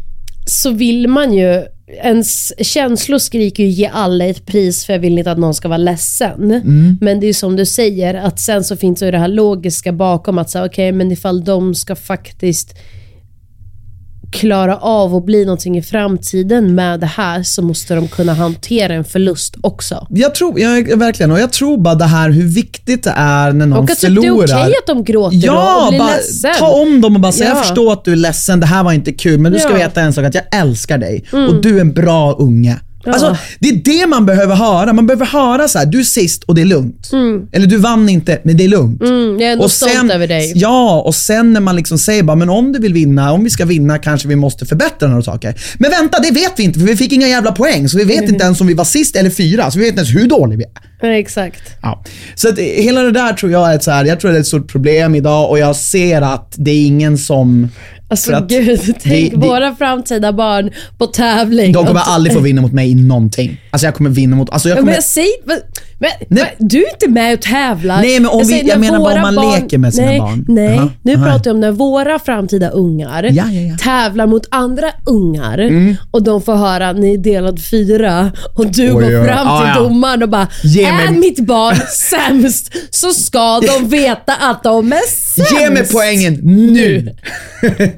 [0.48, 1.64] så vill man ju,
[2.04, 5.68] ens känslor skriker ju ge alla ett pris för jag vill inte att någon ska
[5.68, 6.52] vara ledsen.
[6.52, 6.98] Mm.
[7.02, 10.38] Men det är som du säger, att sen så finns ju det här logiska bakom
[10.38, 12.78] att säga okej, men ifall de ska faktiskt
[14.32, 18.94] klara av att bli någonting i framtiden med det här så måste de kunna hantera
[18.94, 20.08] en förlust också.
[20.10, 23.66] Jag tror, jag, verkligen, och jag tror bara det här hur viktigt det är när
[23.66, 24.44] någon Och att typ det är förlorar.
[24.62, 26.52] okej att de gråter Ja, och blir bara ledsen.
[26.60, 27.56] ta om dem och bara säga Ja.
[27.56, 29.76] jag förstår att du är ledsen, det här var inte kul, men du ska Ja.
[29.76, 29.88] Mm.
[29.88, 32.80] veta en sak, att jag älskar dig och du är en bra unge.
[33.06, 34.94] Alltså, det är det man behöver höra.
[34.94, 37.12] Man behöver höra så här: du är sist och det är lugnt.
[37.52, 39.02] Eller du vann inte, men det är lugnt.
[39.02, 40.52] Mm, jag är ändå stolt över dig.
[40.56, 43.50] Ja, och sen när man liksom säger bara, men om du vill vinna, om vi
[43.50, 45.56] ska vinna kanske vi måste förbättra några saker.
[45.78, 47.90] Men vänta, det vet vi inte för vi fick inga jävla poäng.
[47.90, 50.02] Så vi vet inte ens om vi var sist eller fyra, så vi vet inte
[50.02, 50.72] ens hur dålig vi är.
[51.02, 51.62] Ja, exakt.
[51.82, 52.04] Ja.
[52.36, 54.38] Så att, eh, hela det där tror jag är ett, så här, jag tror det
[54.38, 57.70] är ett stort problem idag och jag ser att det är ingen som
[58.12, 61.72] Alltså gud, tänk det- det- våra framtida barn på tävling.
[61.72, 63.62] De kommer aldrig få vinna mot mig i någonting.
[63.72, 64.50] Alltså jag kommer vinna mot...
[64.50, 65.34] Alltså jag Ja, kommer, men jag säger,
[66.02, 66.56] men, Nej.
[66.60, 68.02] men, du är inte med och tävlar.
[68.02, 70.46] Nej, men om vi- säger jag menar bara om man leker med sina nej, barn.
[70.48, 71.24] Nej, Jaha, nu jaha.
[71.24, 73.78] pratar jag om när våra framtida ungar Ja, ja, ja.
[73.78, 75.96] tävlar mot andra ungar Mm.
[76.12, 79.76] och de får höra ni är delad fyra och du Oj, går fram till ja.
[79.80, 81.76] domaren och bara Ge Är mig- mitt barn
[82.10, 85.52] sämst så ska de veta att de är sämst.
[85.60, 87.08] Ge mig poängen nu!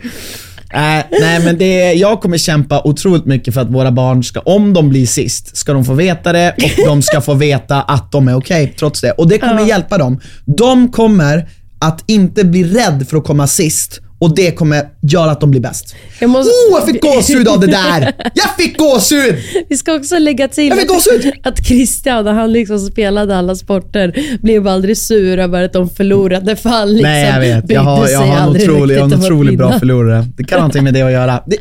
[0.74, 4.74] Äh, nej men det, jag kommer kämpa otroligt mycket för att våra barn ska, om
[4.74, 8.28] de blir sist, ska de få veta det och de ska få veta att de
[8.28, 9.12] är okej trots det.
[9.12, 10.20] Och det kommer hjälpa dem.
[10.46, 15.42] De kommer att inte bli rädd för att komma sist och det kommer göra att
[15.42, 15.96] de blir bäst.
[16.20, 18.14] Jag måste- Oh, jag fick gåshud av det där!
[18.34, 19.36] Jag fick gåshud!
[19.70, 20.80] Vi ska också lägga till att,
[21.48, 26.56] att Christian, när han liksom spelade alla sporter, blev aldrig sur över att de förlorade
[26.56, 29.20] för han liksom Nej jag vet, jag har, jag har en otrolig, jag har en
[29.24, 29.80] otroligt bra vinna.
[29.80, 30.26] förlorare.
[30.38, 31.44] Det kan ha någonting med det att göra.
[31.48, 31.58] Det,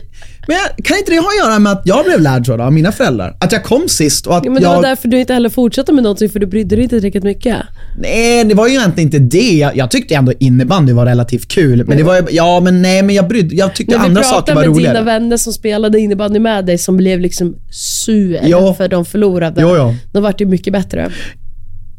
[0.48, 2.72] men kan inte det ha att göra med att jag blev lärd så då, av
[2.72, 3.36] mina föräldrar?
[3.40, 4.74] Att jag kom sist och att Ja, men det jag...
[4.74, 7.56] var därför du inte heller fortsatte med någonting, för du brydde dig inte tillräckligt mycket.
[7.98, 9.52] Nej, det var ju egentligen inte det.
[9.56, 11.84] Jag, jag tyckte ändå innebandy var relativt kul.
[11.86, 14.36] Men det var ju, ja men nej men jag brydde, jag tyckte vi andra saker
[14.36, 14.94] pratade var med roligare.
[14.94, 18.74] dina vänner som spelade innebandy med dig, som blev liksom sur Ja.
[18.74, 19.60] för de förlorade.
[19.62, 19.94] Jo, jo.
[20.12, 21.10] De vart ju mycket bättre.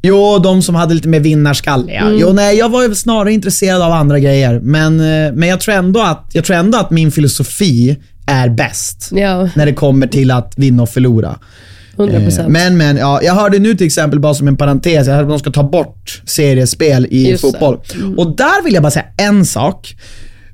[0.05, 1.93] Jo, de som hade lite mer vinnarskalle.
[1.93, 2.01] Ja.
[2.01, 2.17] Mm.
[2.19, 4.59] Jo, nej, jag var ju snarare intresserad av andra grejer.
[4.59, 9.09] Men, eh, men jag, tror ändå att, jag tror ändå att min filosofi är bäst.
[9.11, 11.39] Ja, När det kommer till att vinna och förlora.
[11.97, 12.49] 100 Eh, procent.
[12.49, 15.29] Men, men, ja, jag hörde nu till exempel, bara som en parentes, jag hörde att
[15.29, 17.79] de ska ta bort seriespel i Just fotboll.
[18.17, 19.95] Och där vill jag bara säga en sak.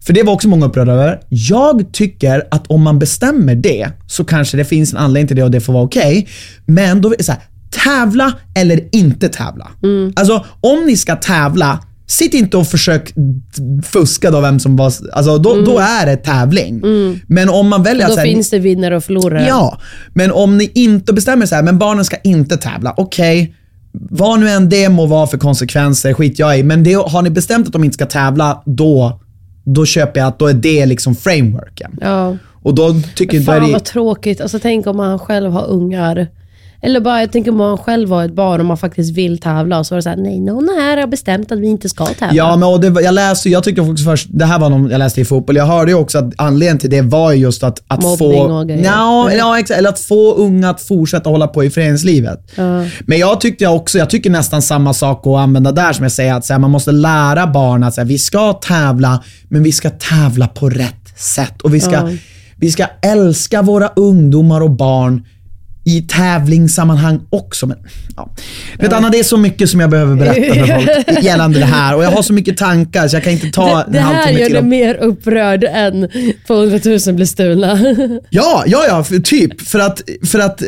[0.06, 1.20] För det var också många upprörda över.
[1.30, 5.44] Jag tycker att om man bestämmer det, så kanske det finns en anledning till det
[5.44, 6.28] och det får vara okej.
[6.66, 7.42] Men då är det så här,
[7.84, 9.68] tävla eller inte tävla.
[10.16, 11.80] Alltså om ni ska tävla,
[12.10, 13.14] sitt inte och försök
[13.84, 16.82] fuska då vem som var, alltså då, då är det tävling.
[17.28, 19.46] Men om man väljer Då att så här, finns det vinnare och förlorare.
[19.48, 19.78] Ja,
[20.14, 23.56] men om ni inte bestämmer så här, men barnen ska inte tävla, okej.
[23.92, 26.64] vad nu än det må vara för konsekvenser, skit jag i.
[26.64, 29.20] Men det, har ni bestämt att de inte ska tävla, då,
[29.64, 31.92] då köper jag att då är det liksom frameworken.
[32.02, 32.38] Ja.
[32.62, 34.42] Och då tycker då Fan det- vad tråkigt.
[34.42, 36.28] Alltså, tänk om man själv har ungar.
[36.82, 39.80] Eller bara, jag tänker om man själv var ett barn och man faktiskt vill tävla
[39.80, 42.36] och så var det såhär, nej någon här har bestämt att vi inte ska tävla.
[42.36, 45.00] Ja, men och det, jag läste, jag tyckte också först, det här var någon jag
[45.00, 47.84] läste i fotboll, jag hörde ju också att anledningen till det var ju just att,
[47.88, 48.54] att Mobbning få...
[48.54, 48.86] och grejer.
[48.86, 52.52] Ja, ja, exakt, eller att få unga att fortsätta hålla på i föreningslivet.
[53.00, 56.34] Men jag tyckte också, jag tycker nästan samma sak att använda där som jag säger,
[56.34, 60.48] att här, man måste lära barn att här, vi ska tävla, men vi ska tävla
[60.48, 61.62] på rätt sätt.
[61.62, 62.10] Och vi ska,
[62.56, 65.26] vi ska älska våra ungdomar och barn
[65.98, 67.68] i tävlingssammanhang också.
[67.68, 67.78] Men,
[68.16, 68.36] ja.
[68.80, 71.96] Vet Anna, det är så mycket som jag behöver berätta för folk gällande det här
[71.96, 74.14] och jag har så mycket tankar så jag kan inte ta det, en det här
[74.14, 74.56] halvtimme gör till.
[74.56, 76.08] dig mer upprörd än
[76.48, 77.80] 200 000 blir stulna.
[78.30, 79.62] Ja, ja, ja, för, typ.
[79.62, 80.68] För att, för att, eh,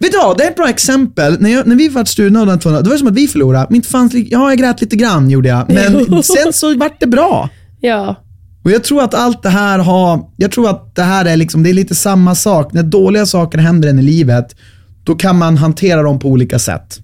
[0.00, 0.38] vet du vad?
[0.38, 1.40] Det är ett bra exempel.
[1.40, 3.76] När, jag, när vi var stulna av den 200, det var som att vi förlorade.
[3.76, 5.70] Inte fanns, ja, jag grät lite grann gjorde jag.
[5.72, 7.48] Men sen så vart det bra.
[7.80, 8.20] ja.
[8.64, 11.62] Och jag tror att allt det här har, jag tror att det här är liksom,
[11.62, 12.72] det är lite samma sak.
[12.72, 14.56] När dåliga saker händer en i livet,
[15.04, 16.98] då kan man hantera dem på olika sätt.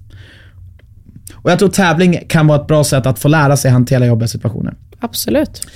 [1.35, 4.29] Och jag tror tävling kan vara ett bra sätt att få lära sig hantera jobbiga
[4.29, 4.75] situationer.
[5.01, 5.67] Absolut.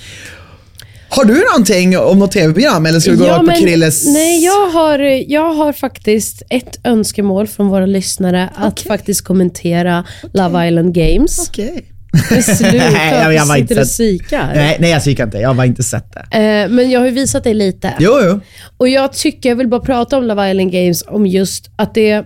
[1.09, 4.05] Har du någonting om något tv-program eller ska vi gå rakt på Krilles?
[4.05, 4.99] Nej, jag har,
[5.31, 11.49] jag har faktiskt ett önskemål från våra lyssnare att faktiskt kommentera Love Island Games.
[11.49, 11.94] Okej.
[12.43, 14.51] Sluta, Nej, jag- var inte och psykar.
[14.55, 15.37] Nej, nej jag psykar inte.
[15.37, 16.37] Jag har bara inte sett det.
[16.37, 17.93] Eh, men jag har ju visat dig lite.
[17.99, 18.39] Jo, jo.
[18.77, 22.25] Och jag tycker, jag vill bara prata om Love Island Games, om just att det,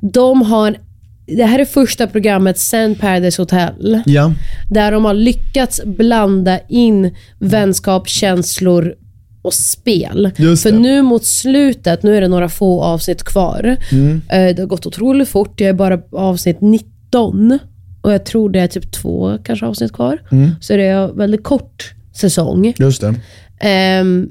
[0.00, 0.74] de har,
[1.26, 4.32] det här är första programmet sen Paradise Hotel, Ja.
[4.70, 8.94] där de har lyckats blanda in vänskap, känslor
[9.42, 10.30] och spel.
[10.36, 10.78] Just För det.
[10.78, 13.76] nu mot slutet, nu är det några få avsnitt kvar.
[13.92, 14.22] Mm.
[14.28, 17.58] Eh, Det har gått otroligt fort, jag är bara avsnitt 19
[18.02, 20.22] och jag tror det är typ två kanske avsnitt kvar.
[20.30, 20.50] Mm.
[20.60, 22.74] Så det är en väldigt kort säsong.
[22.78, 23.14] Just det.
[23.60, 24.30] Ehm,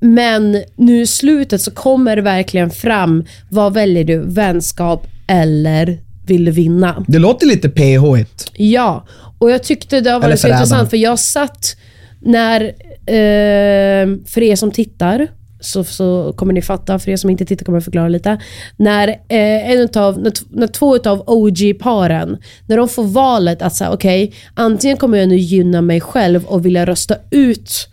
[0.00, 4.18] men nu i slutet så kommer det verkligen fram, vad väljer du?
[4.18, 7.04] Vänskap eller vill du vinna?
[7.08, 8.52] Det låter lite PH-igt.
[8.56, 9.06] Ja,
[9.38, 11.76] och jag tyckte det varit så intressant för jag satt
[12.20, 12.60] när,
[13.06, 15.28] eh, för er som tittar,
[15.60, 18.38] så, så kommer ni fatta, för er som inte tittar kommer jag förklara lite.
[18.76, 23.92] När, eh, en utav, när, när två utav OG-paren, när de får valet att säga
[23.92, 27.88] okej, antingen kommer jag nu gynna mig själv och vilja rösta ut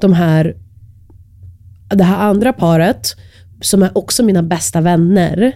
[0.00, 0.56] de här,
[1.94, 3.16] det här andra paret,
[3.60, 5.52] som är också mina bästa vänner.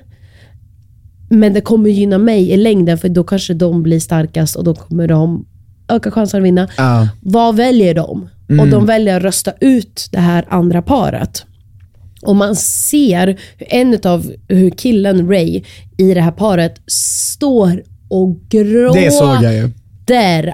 [1.30, 4.74] Men det kommer gynna mig i längden för då kanske de blir starkast och då
[4.74, 5.46] kommer de
[5.88, 6.68] ökar chansen att vinna.
[6.76, 7.08] Ja.
[7.20, 8.28] Vad väljer de?
[8.60, 11.46] Och de väljer att rösta ut det här andra paret.
[12.22, 15.62] Och man ser en av hur killen Ray
[15.98, 19.00] i det här paret står och gråter.
[19.00, 19.70] Det såg jag ju.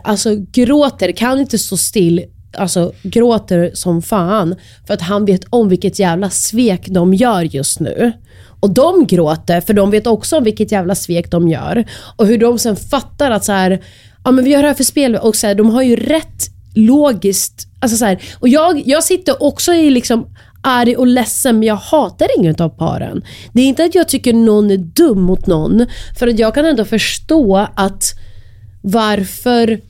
[0.05, 2.25] Alltså gråter, kan inte stå still.
[2.57, 4.55] Alltså gråter som fan.
[4.87, 8.13] För att han vet om vilket jävla svek de gör just nu.
[8.61, 11.85] Och de gråter för de vet också om vilket jävla svek de gör.
[12.17, 13.83] Och hur de sen fattar att så här,
[14.25, 16.51] ja men vi gör det här för spel och så här, de har ju rätt
[16.75, 17.69] logiskt.
[17.81, 20.27] Alltså så här, och jag, jag sitter också i liksom
[20.69, 23.23] arg och ledsen, men jag hatar ingen av paren.
[23.53, 25.87] Det är inte att jag tycker någon är dum mot någon,
[26.19, 28.05] för att jag kan ändå förstå att
[28.83, 29.81] varför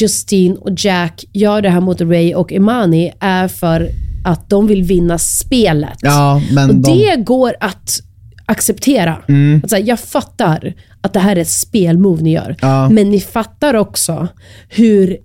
[0.00, 3.88] Justine och Jack gör det här mot Ray och Imani är för
[4.24, 5.98] att de vill vinna spelet.
[6.02, 7.16] Ja, men och de- Mm.
[7.18, 8.00] det går att
[8.46, 9.18] acceptera.
[9.64, 12.88] Att säga, jag fattar att det här är ett spelmove ni gör, Ja.
[12.88, 14.28] men ni fattar också
[14.68, 15.16] hur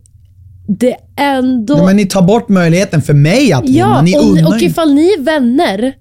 [0.67, 1.75] det ändå...
[1.75, 3.77] Nej, men ni tar bort möjligheten för mig att vinna.
[3.77, 5.93] ja, Ni och, och ifall ni är vänner,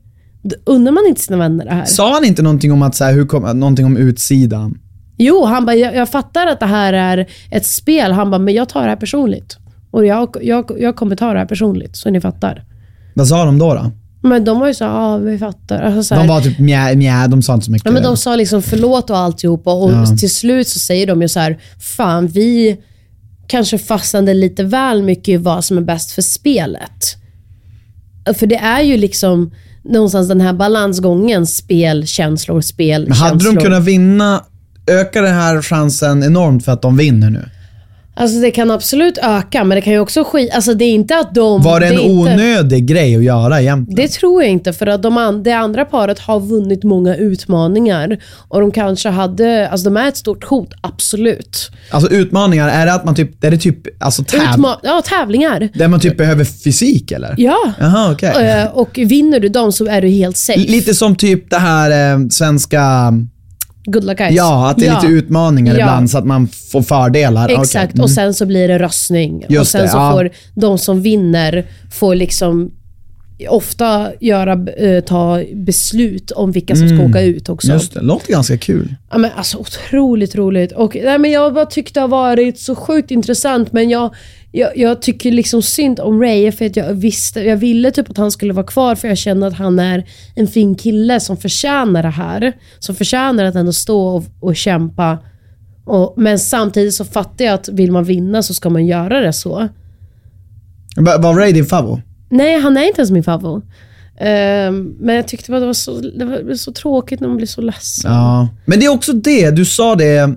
[0.43, 1.85] då unnar man inte sina vänner det här.
[1.85, 4.79] Sa han inte någonting om att så här, hur kom, någonting om utsidan?
[5.19, 8.13] Jo, han bara, jag, jag fattar att det här är ett spel.
[8.13, 9.57] Han bara, men jag tar det här personligt.
[9.91, 12.65] Och jag, jag, jag kommer ta det här personligt, så ni fattar.
[13.15, 13.75] Vad sa de då?
[13.75, 13.91] då?
[14.29, 15.83] Men de var ju så ja vi fattar.
[15.83, 17.87] Alltså, så här, De var typ mjä, mjä de sa inte så mycket.
[17.87, 21.29] ja, men de sa liksom förlåt och alltihopa och till slut så säger de ju
[21.29, 22.77] så här, fan vi
[23.47, 27.17] kanske fastnade lite väl mycket i vad som är bäst för spelet.
[28.39, 29.51] För det är ju liksom
[29.85, 33.55] någonstans den här balansgången, spel, känslor, spel, men hade känslor.
[33.55, 34.45] de kunnat vinna,
[34.87, 37.51] ökar den här chansen enormt för att de vinner nu?
[38.19, 40.51] Alltså det kan absolut öka, men det kan ju också skit...
[40.55, 41.63] Alltså det är inte att de...
[41.63, 43.97] Var det en inte, onödig grej att göra egentligen?
[43.97, 48.19] Det tror jag inte, för att de det andra paret har vunnit många utmaningar.
[48.49, 49.69] Och de kanske hade...
[49.69, 51.71] Alltså de är ett stort hot, absolut.
[51.91, 55.69] Alltså utmaningar, är det att man typ, är det typ, alltså täv, Utma ja, tävlingar.
[55.75, 57.35] där man typ behöver fysik eller?
[57.37, 57.73] Ja.
[57.81, 58.47] Jaha, okej.
[58.47, 60.59] Eh, Och vinner du dem så är du helt safe.
[60.59, 63.13] Lite som typ det här eh, svenska,
[63.87, 64.35] Good luck guys.
[64.37, 65.81] ja att det är lite utmaningar Ja.
[65.81, 67.61] ibland så att man får fördelar.
[67.61, 68.03] Exakt, Mm.
[68.05, 69.45] och sen så blir det röstning.
[69.45, 70.13] och Just sen det, så ja.
[70.13, 72.71] får de som vinner får liksom
[73.49, 77.69] ofta göra, eh, ta beslut om vilka som ska åka ut också.
[77.69, 77.79] Mm.
[77.79, 78.95] Just det, låter ganska kul.
[79.11, 80.73] Ja, men alltså otroligt roligt.
[80.73, 84.15] Och, nej, men jag bara tyckte det har varit så sjukt intressant, men jag,
[84.59, 88.17] jag, jag tycker liksom synd om Ray, för att jag visste, jag ville typ att
[88.17, 92.03] han skulle vara kvar, för jag känner att han är en fin kille som förtjänar
[92.03, 92.53] det här.
[92.79, 95.19] Som förtjänar att ändå stå och, och kämpa.
[95.85, 99.33] Och, men samtidigt så fattar jag att vill man vinna så ska man göra det
[99.33, 99.69] så.
[100.97, 102.05] Va- Var Ray din favorit?
[102.31, 103.65] Nej, han är inte ens min favorit.
[104.21, 107.47] Ehm, men jag tyckte bara det var, så, det var så tråkigt när man blir
[107.47, 108.13] så ledsen.
[108.13, 108.49] Ja.
[108.65, 110.35] Men det är också det, du sa det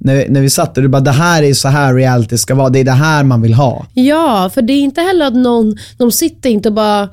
[0.00, 2.68] när, när vi satt där, du bara det här är så här reality ska vara,
[2.68, 3.86] det är det här man vill ha.
[3.94, 7.08] Ja, för det är inte heller att någon, de sitter inte och bara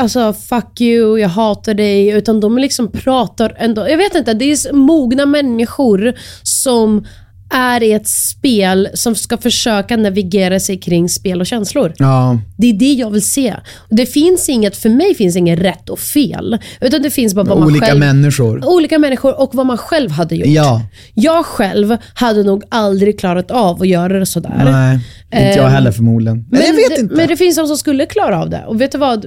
[0.00, 2.08] Alltså fuck you, jag hatar dig.
[2.08, 3.88] Utan de liksom pratar ändå.
[3.88, 7.06] Jag vet inte, det är mogna människor som
[7.50, 11.92] är i ett spel som ska försöka navigera sig kring spel och känslor.
[11.98, 12.38] Ja.
[12.56, 13.54] Det är det jag vill se.
[13.90, 16.58] Det finns inget, för mig finns inget rätt och fel.
[16.80, 18.00] Utan det finns bara vad man Olika själv...
[18.00, 18.64] människor.
[18.66, 20.48] Olika människor och vad man själv hade gjort.
[20.48, 20.82] Ja.
[21.14, 24.62] Jag själv hade nog aldrig klarat av att göra det sådär.
[24.64, 24.94] Nej,
[25.32, 26.46] inte jag Ehm, heller förmodligen.
[26.50, 27.14] Men, jag vet inte.
[27.14, 28.64] Men det finns de som skulle klara av det.
[28.66, 29.26] Och vet du vad?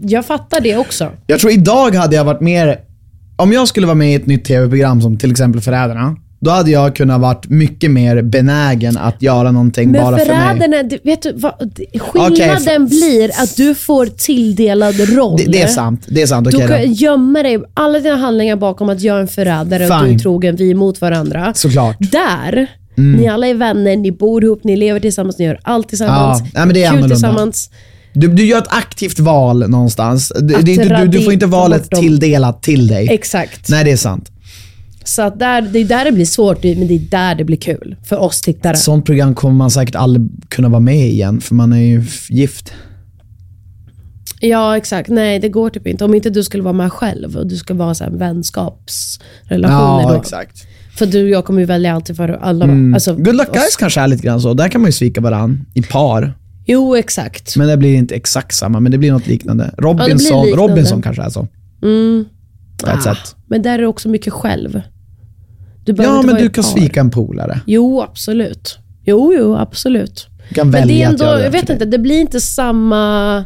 [0.00, 1.12] Jag fattar det också.
[1.26, 2.78] Jag tror idag hade jag varit mer,
[3.36, 6.70] om jag skulle vara med i ett nytt tv-program som till exempel Förrädarna, då hade
[6.70, 10.84] jag kunnat varit mycket mer benägen att göra någonting Men bara för mig.
[10.84, 11.52] du- vet du vad?
[11.98, 15.36] Skillnaden för- blir att du får tilldelad roll.
[15.36, 16.50] Det, det är sant, det är sant.
[16.50, 20.04] Du Okej kan gömma dig, alla dina handlingar bakom att jag är en förrädare och
[20.06, 21.52] du är trogen, vi är mot varandra.
[21.54, 21.96] Såklart.
[22.00, 22.66] Där,
[22.98, 23.20] Mm.
[23.20, 26.42] ni alla är vänner, ni bor ihop, ni lever tillsammans, ni gör allt tillsammans.
[26.54, 27.70] Ja, men det är kul tillsammans.
[28.12, 30.32] Du, du gör ett aktivt val någonstans.
[30.40, 33.08] Du, du, du, du får inte valet tilldelat till dig.
[33.10, 33.68] Exakt.
[33.68, 34.30] Nej, det är sant.
[35.08, 37.56] Så att där, det är där det blir svårt, men det är där det blir
[37.56, 37.96] kul.
[38.04, 38.72] För oss tittare.
[38.72, 41.76] Ett sånt program kommer man säkert aldrig kunna vara med i igen, för man är
[41.80, 42.72] ju gift.
[44.40, 45.08] Ja, exakt.
[45.08, 46.04] Nej, det går typ inte.
[46.04, 50.08] Om inte du skulle vara med själv och du ska vara så här vänskapsrelationer Ja,
[50.12, 50.14] då.
[50.20, 50.66] exakt.
[50.98, 52.64] För du och jag kommer ju välja alltid för alla.
[52.64, 52.94] Mm.
[52.94, 53.54] Alltså, Good luck oss.
[53.54, 54.54] guys kanske är lite grann så.
[54.54, 56.32] Där kan man ju svika varandra i par.
[56.66, 57.56] Jo, exakt.
[57.56, 59.74] Men det blir inte exakt samma, men det blir något liknande.
[59.78, 60.72] Robinson, liknande.
[60.72, 61.48] Robinson kanske är så.
[62.82, 63.36] På ett Ah, sätt.
[63.46, 64.80] Men där är det också mycket själv.
[65.96, 66.70] Ja, men du kan par.
[66.70, 67.60] svika en polare.
[67.66, 68.78] Jo, absolut.
[69.04, 70.26] Jo, jo, absolut.
[70.48, 72.40] Du kan Men det välja är att ändå, det jag vet inte, det blir inte
[72.40, 73.36] samma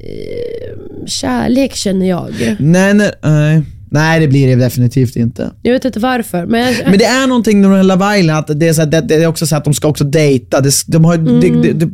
[0.00, 2.56] eh, kärlek känner jag.
[2.58, 3.62] Nej, nej, nej.
[3.94, 5.50] Nej, det blir det definitivt inte.
[5.62, 6.46] Jag vet inte varför.
[6.46, 9.00] Men, jag, Men det är någonting med Love Island, att det är, så här, det,
[9.00, 10.60] det är också så att de ska också dejta.
[10.60, 11.78] Det, de har, Mm.
[11.78, 11.88] det,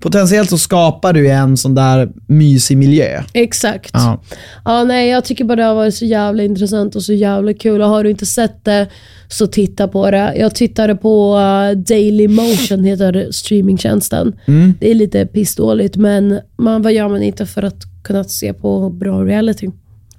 [0.00, 3.22] potentiellt så skapar du en sån där mysig miljö.
[3.32, 3.90] Exakt.
[3.92, 4.22] Ja.
[4.64, 7.82] Ja, nej, jag tycker bara det har varit så jävla intressant och så jävla kul.
[7.82, 8.88] Och har du inte sett det,
[9.28, 10.34] så titta på det.
[10.36, 14.32] Jag tittade på uh, Daily Motion, heter streamingtjänsten.
[14.46, 14.74] Mm.
[14.80, 18.90] Det är lite pissdåligt, men man, vad gör man inte för att kunna se på
[18.90, 19.70] bra reality?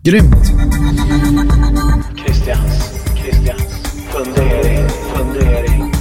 [0.05, 0.35] Grymt.
[2.25, 3.63] Christians, Christians
[4.11, 5.93] fundering, fundering,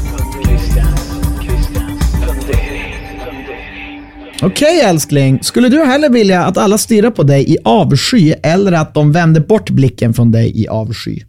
[0.45, 1.01] Christians,
[1.41, 4.03] Christians fundering, fundering.
[4.43, 8.95] Okej älskling, skulle du hellre vilja att alla stirrar på dig i avsky eller att
[8.95, 11.21] de vänder bort blicken från dig i avsky?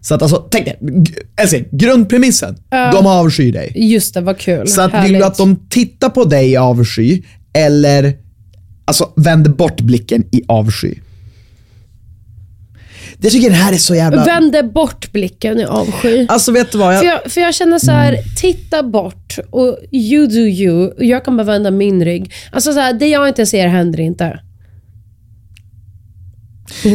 [0.00, 0.78] Så att alltså, tänk dig,
[1.40, 3.72] älskling, grundpremissen, de avskyr dig.
[3.74, 4.68] Just det, vad kul.
[4.68, 8.16] Så att vill du att de tittar på dig i avsky eller
[8.84, 10.94] alltså, vänder bort blicken i avsky?
[13.24, 14.24] Jag tycker det här är så jävla...
[14.24, 16.26] Vänder bort blicken i avsky.
[16.28, 16.98] Alltså vet du vad?
[16.98, 20.92] För Jag, jag, för jag känner så här, titta bort och you do you.
[20.98, 22.32] Jag kan bara vända min rygg.
[22.52, 24.40] Alltså så här, det jag inte ser händer inte.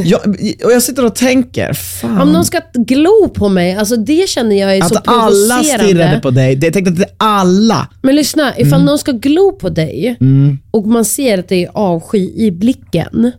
[0.06, 0.22] jag,
[0.66, 2.22] och jag sitter och tänker, fan.
[2.22, 5.84] Om någon ska glo på mig, alltså det känner jag är så Att alla provocerande.
[5.86, 6.56] stirrade på dig.
[6.56, 7.88] Det- Jag tänkte att det är alla.
[8.02, 8.86] Men lyssna, ifall Mm.
[8.86, 10.18] någon ska glo på dig
[10.72, 13.32] och man ser att det är avsky i blicken.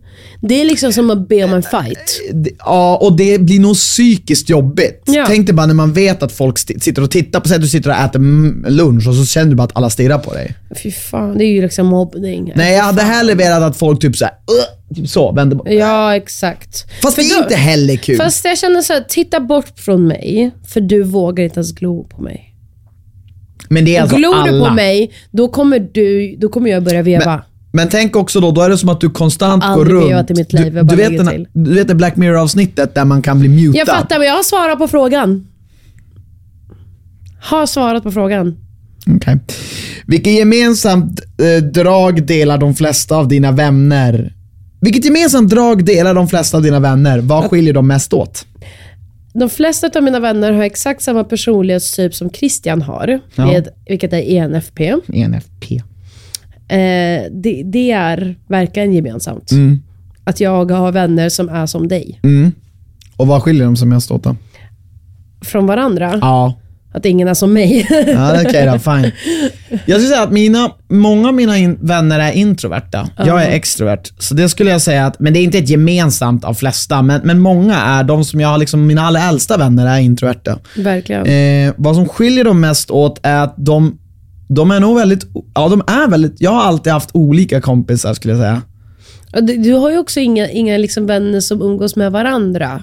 [0.43, 2.21] Det är liksom som att be om en fight.
[2.33, 5.03] Det- Ja, och det blir nog psykiskt jobbigt.
[5.07, 5.25] Ja.
[5.29, 7.69] Tänk dig bara när man vet att folk sitter och tittar på sig, att du
[7.69, 10.55] sitter och äter lunch och så känner du bara att alla stirrar på dig.
[10.83, 12.53] Fy fan, det är ju liksom mobbning.
[12.57, 14.35] Nej, jag hade hellre velat att folk typ såhär,
[14.95, 15.69] typ så, vänder bort.
[15.71, 16.85] Ja, exakt.
[17.03, 18.17] Fast det För är då- inte heller kul.
[18.17, 22.05] Fast jag känner så här, titta bort från mig, för du vågar inte ens glo
[22.05, 22.50] på mig.
[23.71, 24.53] Men det är alltså Glor alla.
[24.53, 27.25] du på mig, då kommer, du, då kommer jag börja veva.
[27.25, 27.41] Men,
[27.73, 30.31] men tänk också då, då är det som att du konstant går runt.
[30.31, 33.41] i mitt liv, du, du, vet den, du vet det Black Mirror-avsnittet där man kan
[33.41, 33.79] bli mutad?
[33.79, 35.47] jag fattar, men jag har svarat på frågan.
[37.43, 38.57] Har svarat på frågan.
[39.17, 39.39] Okej.
[40.07, 44.35] Vilket gemensamt eh, drag delar de flesta av dina vänner?
[44.81, 47.19] Vilket gemensamt drag delar de flesta av dina vänner?
[47.19, 48.47] Vad skiljer dem mest åt?
[49.33, 53.47] De flesta av mina vänner har exakt samma personlighetstyp som Christian har, Ja.
[53.47, 54.95] med, vilket är ENFP.
[55.13, 55.77] ENFP.
[56.69, 59.51] Eh, det, det är verkligen gemensamt.
[59.53, 59.83] Mm.
[60.25, 62.21] Att jag har vänner som är som dig.
[63.17, 64.37] Och vad skiljer dem som mest åt då?
[65.45, 66.19] Från varandra.
[66.21, 66.55] Ja.
[66.93, 67.87] Att ingen är som mig.
[68.07, 68.79] Ja, okej då.
[68.79, 69.13] Fine.
[69.69, 73.09] Jag skulle säga att mina, många av mina in, vänner är introverta.
[73.17, 74.13] Jag är extrovert.
[74.19, 77.21] Så det skulle jag säga att, men det är inte ett gemensamt av flesta, men,
[77.25, 80.59] men många är, de som jag har, liksom, mina allra äldsta vänner är introverta.
[80.77, 81.27] verkligen.
[81.27, 83.99] Eh, vad som skiljer dem mest åt är att de,
[84.49, 88.35] de är nog väldigt, ja de är väldigt, jag har alltid haft olika kompisar skulle
[88.35, 88.63] jag säga.
[89.33, 92.83] Du, du har ju också inga, inga liksom vänner som umgås med varandra.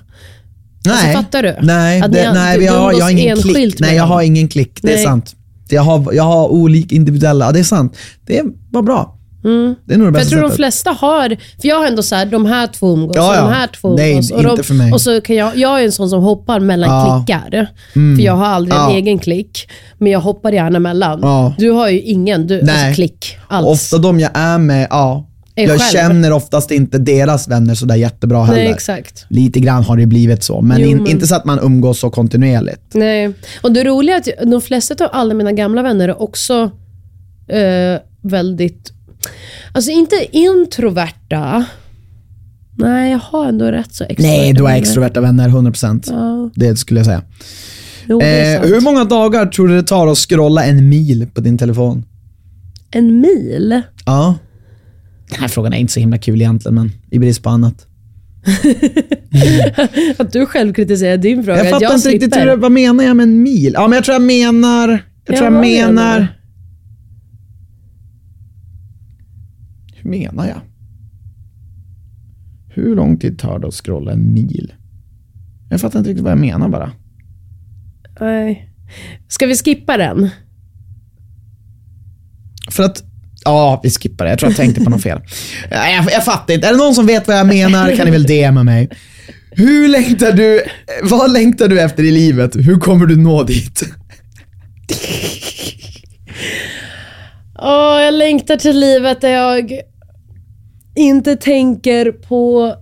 [0.93, 1.15] Nej.
[1.15, 1.55] fattar du?
[1.61, 3.79] Nej, Att det, ni- nej du- du har, jag har ingen klick.
[3.79, 4.79] Nej, jag har ingen klick.
[4.81, 5.03] Det är Nej.
[5.05, 5.35] sant.
[5.69, 7.97] Jag har, jag har olika individuella, ja, det är sant.
[8.25, 9.13] Det var bra.
[9.43, 9.97] Det är nog det Mm.
[9.99, 10.55] För jag bästa tror de sättet.
[10.55, 11.29] flesta har,
[11.61, 13.41] för jag har ändå så här, de här två umgås Ja, och ja.
[13.41, 14.31] de här två Nej, umgås.
[14.31, 14.93] och inte de, för mig.
[14.93, 17.05] Och så kan jag, jag är en sån som hoppar mellan Ja.
[17.13, 17.25] Mm.
[17.25, 17.67] klickar.
[18.17, 21.21] För jag har aldrig en egen klick, men jag hoppar gärna mellan.
[21.57, 22.75] Du har ju ingen du, Nej.
[22.87, 23.67] alltså klick alls.
[23.67, 25.26] Ofta de jag är med, ja.
[25.63, 25.79] Jag själv.
[25.91, 28.63] känner oftast inte deras vänner sådär jättebra heller.
[28.63, 29.25] Nej, exakt.
[29.29, 31.99] Lite grann har det blivit så, men, Jo, in, men- inte så att man umgås
[31.99, 32.81] så kontinuerligt.
[32.93, 33.33] Nej.
[33.61, 36.71] Och det roliga är att de flesta av alla mina gamla vänner är också
[37.47, 38.91] eh, väldigt,
[39.73, 41.65] alltså inte introverta.
[42.79, 46.03] Nej, jag har ändå rätt så extroverta Nej, du har extroverta vänner, 100%.
[46.11, 47.21] Ja, Det skulle jag säga.
[48.07, 51.57] jo, Eh, hur många dagar tror du det tar att scrolla en mil på din
[51.57, 52.05] telefon?
[52.91, 53.81] En mil?
[54.05, 54.35] Ja.
[55.29, 57.87] Den här frågan är inte så himla kul egentligen, men i brist på annat.
[60.17, 61.57] Att du själv kritiserar din fråga.
[61.57, 63.71] Jag att fattar jag inte riktigt, hur, vad menar jag med en mil?
[63.73, 64.89] Ja, men jag tror jag menar...
[64.89, 64.99] Jag
[65.35, 66.19] Ja, tror jag menar...
[66.19, 66.27] menar?
[69.95, 70.61] Hur menar jag?
[72.69, 74.73] Hur lång tid tar det att scrolla en mil?
[75.69, 76.91] Jag fattar inte riktigt vad jag menar bara.
[78.19, 78.69] Nej.
[79.27, 80.29] Ska vi skippa den?
[82.71, 83.03] För att,
[83.43, 84.31] ja vi skippar det.
[84.31, 85.19] Jag tror jag tänkte på något fel.
[85.69, 86.67] Jag, jag, fattar inte.
[86.67, 88.89] Är det någon som vet vad jag menar kan ni väl DMa mig.
[89.51, 90.63] Hur längtar du,
[91.03, 92.55] vad längtar du efter i livet?
[92.55, 93.83] Hur kommer du nå dit?
[97.59, 99.71] Åh, jag längtar till livet där jag
[100.95, 102.75] inte tänker på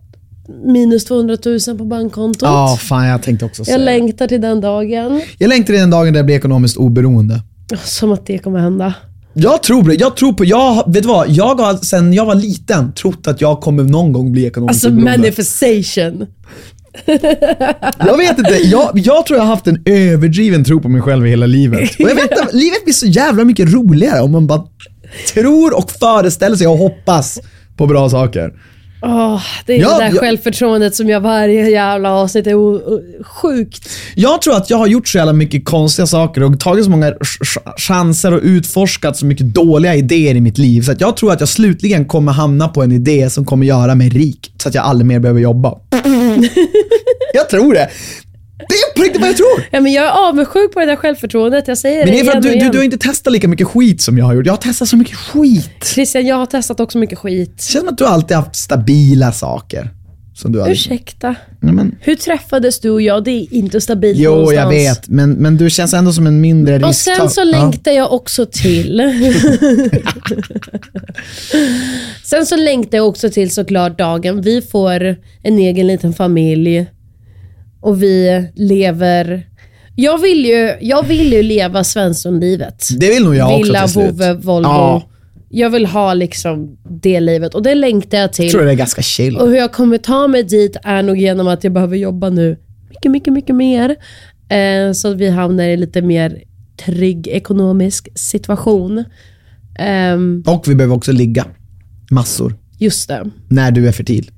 [0.65, 2.41] minus 200 000 på bankkontot.
[2.41, 5.21] Ja, fan jag tänkte också säga jag längtar till den dagen.
[5.37, 7.41] Jag längtar till den dagen där jag blir ekonomiskt oberoende.
[7.83, 8.93] Som att det kommer hända.
[9.37, 9.95] Jag tror på det.
[9.95, 11.29] Jag tror på, jag, vet du vad?
[11.29, 14.87] Jag har sen jag var liten trott att jag kommer någon gång bli ekonomiskt Alltså
[14.87, 15.17] oberoende.
[15.17, 16.25] manifestation.
[17.99, 21.27] Jag vet inte, jag, jag tror jag har haft en överdriven tro på mig själv
[21.27, 21.89] i hela livet.
[21.99, 24.63] Och jag vet inte, livet blir så jävla mycket roligare om man bara
[25.33, 27.39] tror och föreställer sig och hoppas
[27.77, 28.53] på bra saker.
[29.07, 33.89] Åh, det är Ja, det där jag- självförtroendet som jag varje jävla avsnitt är sjukt.
[34.15, 37.11] Jag tror att jag har gjort så jävla mycket konstiga saker och tagit så många
[37.11, 40.81] ch- chanser och utforskat så mycket dåliga idéer i mitt liv.
[40.81, 43.95] Så att jag tror att jag slutligen kommer hamna på en idé som kommer göra
[43.95, 44.51] mig rik.
[44.57, 45.73] Så att jag aldrig mer behöver jobba.
[47.33, 47.89] jag tror det.
[48.57, 49.67] Det är på riktigt vad jag tror.
[49.71, 51.67] Ja, men jag är avundsjuk på det där självförtroendet.
[51.67, 53.47] Jag säger Men det är för att du, och du, du har inte testat lika
[53.47, 54.45] mycket skit som jag har gjort.
[54.45, 55.85] Jag har testat så mycket skit.
[55.85, 57.53] Christian, jag har testat också mycket skit.
[57.57, 59.89] Det känns som att du alltid haft stabila saker.
[60.35, 60.71] Som du.
[60.71, 61.35] Ursäkta.
[61.61, 63.23] Ja, men, Hur träffades du och jag?
[63.23, 64.59] Det är inte stabilt jo, någonstans.
[64.59, 65.07] jag vet.
[65.07, 67.19] Men, men du känns ändå som en mindre Och risktagare.
[67.19, 69.01] sen så längtar jag också till...
[72.23, 76.85] sen så längtar jag också till såklart dagen vi får en egen liten familj
[77.85, 79.47] och vi lever...
[79.95, 82.87] Jag vill ju, jag vill ju leva Svenssonlivet.
[82.99, 84.05] Det vill nog jag också Villa, till slut.
[84.05, 84.67] vovve, Volvo.
[84.69, 85.03] Ja.
[85.49, 88.45] Jag vill ha liksom det livet och det längtar jag till.
[88.45, 89.37] Jag tror det är ganska chill.
[89.37, 92.57] Och hur jag kommer ta mig dit är nog genom att jag behöver jobba nu
[92.89, 93.95] mycket, mycket, mycket mer.
[94.49, 96.43] Eh, så att vi hamnar i lite mer
[96.85, 99.03] trygg ekonomisk situation.
[99.79, 101.45] Ehm, Och vi behöver också ligga.
[102.11, 102.55] Massor.
[102.79, 103.29] just det.
[103.47, 104.31] När du är fertil.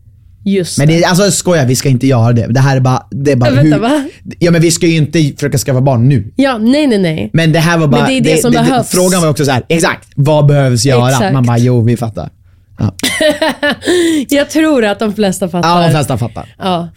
[0.48, 0.98] Just Men det.
[1.00, 2.48] det, alltså skoja, vi ska inte göra det.
[2.48, 3.82] Det här är bara, det är bara Vänta, hur...
[3.82, 4.04] va?
[4.40, 6.34] Ja men vi ska ju inte försöka skaffa barn nu.
[6.36, 7.30] Ja, nej, nej, nej.
[7.34, 8.02] Men det här var bara...
[8.02, 8.90] Men det är det som behövs.
[8.90, 11.10] Frågan var också så här, exakt, vad behövs göra?
[11.10, 11.34] Exakt.
[11.34, 12.30] Man bara, jo vi fattar.
[12.80, 12.94] Ja,
[14.30, 15.70] Jag tror att de flesta fattar.
[15.82, 16.56] ja de flesta fattar.
[16.58, 16.90] Ja.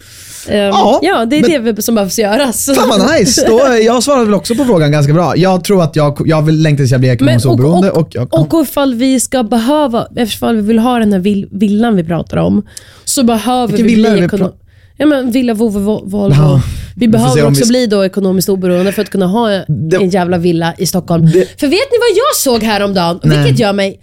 [0.47, 2.65] Ehm, Ja, ja, det är men- det som behövs göras.
[2.75, 3.45] Fan vad nice.
[3.47, 5.37] Då, jag svarade väl också på frågan ganska bra.
[5.37, 7.91] Jag tror att jag, jag vill längta tills jag blir ekonomiskt och, oberoende.
[7.91, 11.47] och, Och, jag, och ifall vi ska behöva, ifall vi vill ha den här vill,
[11.51, 12.67] villan vi pratar om,
[13.05, 14.57] så behöver Vilken vi bli ekonomiskt...
[14.97, 16.35] Ja men villa, Volvo, Vo- Volvo.
[16.35, 16.61] Ja.
[16.95, 20.37] Vi behöver också vi- bli då ekonomiskt oberoende för att kunna ha Det- en jävla
[20.37, 21.25] villa i Stockholm.
[21.25, 23.19] Det- För vet ni vad jag såg häromdagen?
[23.23, 23.37] Nej.
[23.37, 23.99] Vilket gör mig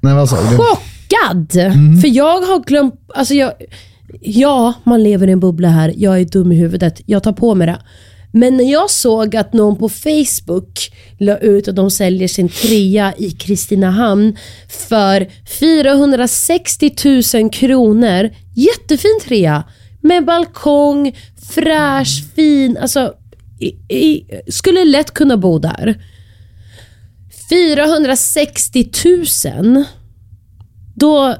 [0.00, 0.56] nej vad sa du?
[1.12, 1.56] Chockad.
[1.56, 2.00] Mm.
[2.00, 3.52] För jag har glömt, alltså jag,
[4.20, 7.54] ja man lever i en bubbla här, jag är dum i huvudet, jag tar på
[7.54, 7.78] mig det.
[8.34, 13.14] Men när jag såg att någon på Facebook la ut att de säljer sin trea
[13.18, 14.36] i Kristinehamn
[14.88, 15.28] för
[15.60, 16.94] 460
[17.34, 18.30] 000 kronor.
[18.54, 19.64] Jättefin trea.
[20.00, 21.16] Med balkong,
[21.50, 22.76] fräsch, fin.
[22.76, 23.12] Alltså,
[23.60, 26.02] i, i, skulle lätt kunna bo där.
[27.50, 28.90] 460
[29.44, 29.84] 000.
[30.94, 31.34] Då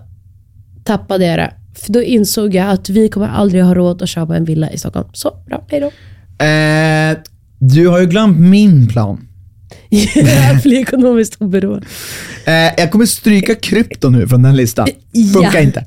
[0.85, 1.55] tappade jag det.
[1.75, 4.79] För då insåg jag att vi kommer aldrig ha råd att köpa en villa i
[4.79, 5.09] Stockholm.
[5.13, 5.65] Så, bra.
[5.69, 5.87] Hejdå.
[6.45, 7.19] Eh,
[7.59, 9.29] du har ju glömt min plan.
[10.15, 11.87] Jag blir ekonomiskt oberoende.
[12.45, 14.89] Eh, jag kommer stryka krypto nu från den listan.
[15.33, 15.61] Funkar Ja.
[15.61, 15.81] inte.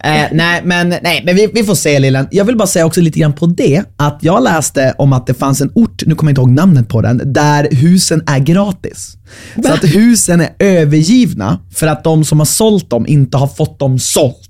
[0.00, 2.28] Eh, nej, men, nej, men vi, vi får se Lillen.
[2.30, 5.34] Jag vill bara säga också lite grann på det, att jag läste om att det
[5.34, 9.16] fanns en ort, nu kommer jag inte ihåg namnet på den, där husen är gratis.
[9.64, 13.78] Så att husen är övergivna för att de som har sålt dem inte har fått
[13.78, 14.46] dem sålt.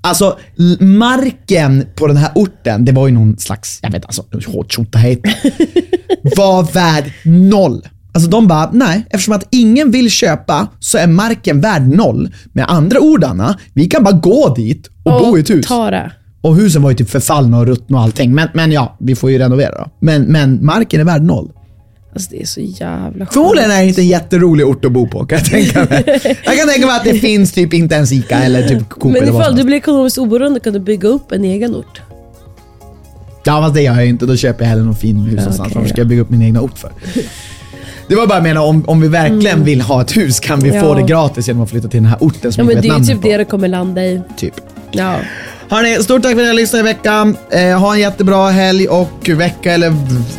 [0.00, 0.38] Alltså
[0.80, 4.24] marken på den här orten, det var ju någon slags, jag vet alltså,
[4.68, 5.22] tjotahejt,
[6.36, 7.82] var värd noll.
[8.18, 12.34] Alltså de bara, nej, eftersom att ingen vill köpa så är marken värd noll.
[12.52, 15.66] Med andra ord Anna, vi kan bara gå dit och, bo i ett hus.
[15.66, 16.12] ta det.
[16.40, 18.34] Och husen var ju typ förfallna och ruttna och allting.
[18.34, 19.90] Men, men ja, vi får ju renovera då.
[20.00, 21.52] Men, men marken är värd noll.
[22.12, 23.32] Alltså det är så jävla sjukt.
[23.32, 26.04] Förmodligen är det inte en jätterolig ort att bo på kan jag tänka mig.
[26.44, 29.28] Jag kan tänka mig att det finns typ inte ens Ica eller typ Coop Men
[29.28, 32.00] ifall du blir ekonomiskt oberoende kan du bygga upp en egen ort.
[33.44, 35.60] Ja fast det gör jag inte, då köper jag hellre någon fin hus någonstans.
[35.60, 36.00] okej, Varför ska ja.
[36.00, 36.92] jag bygga upp min egna ort för?
[38.08, 40.70] Det var bara jag menar, om, om vi verkligen vill ha ett hus kan vi
[40.70, 40.88] få Mm.
[40.88, 40.94] Ja.
[40.94, 42.98] det gratis genom att flytta till den här orten som Ja vi men det är
[42.98, 43.28] ju typ på.
[43.28, 44.20] det det kommer landa i.
[44.36, 44.54] Typ.
[44.90, 45.14] Ja.
[45.70, 47.36] Hörni, stort tack för att ni har lyssnat i veckan.
[47.50, 49.94] Eh, ha en jättebra helg och vecka eller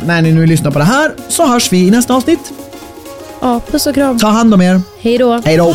[0.06, 2.52] när ni nu lyssnar på det här så hörs vi i nästa avsnitt.
[3.40, 4.18] ja, puss och kram.
[4.18, 4.80] Ta hand om er.
[5.00, 5.40] Hej då.
[5.44, 5.74] Hej då!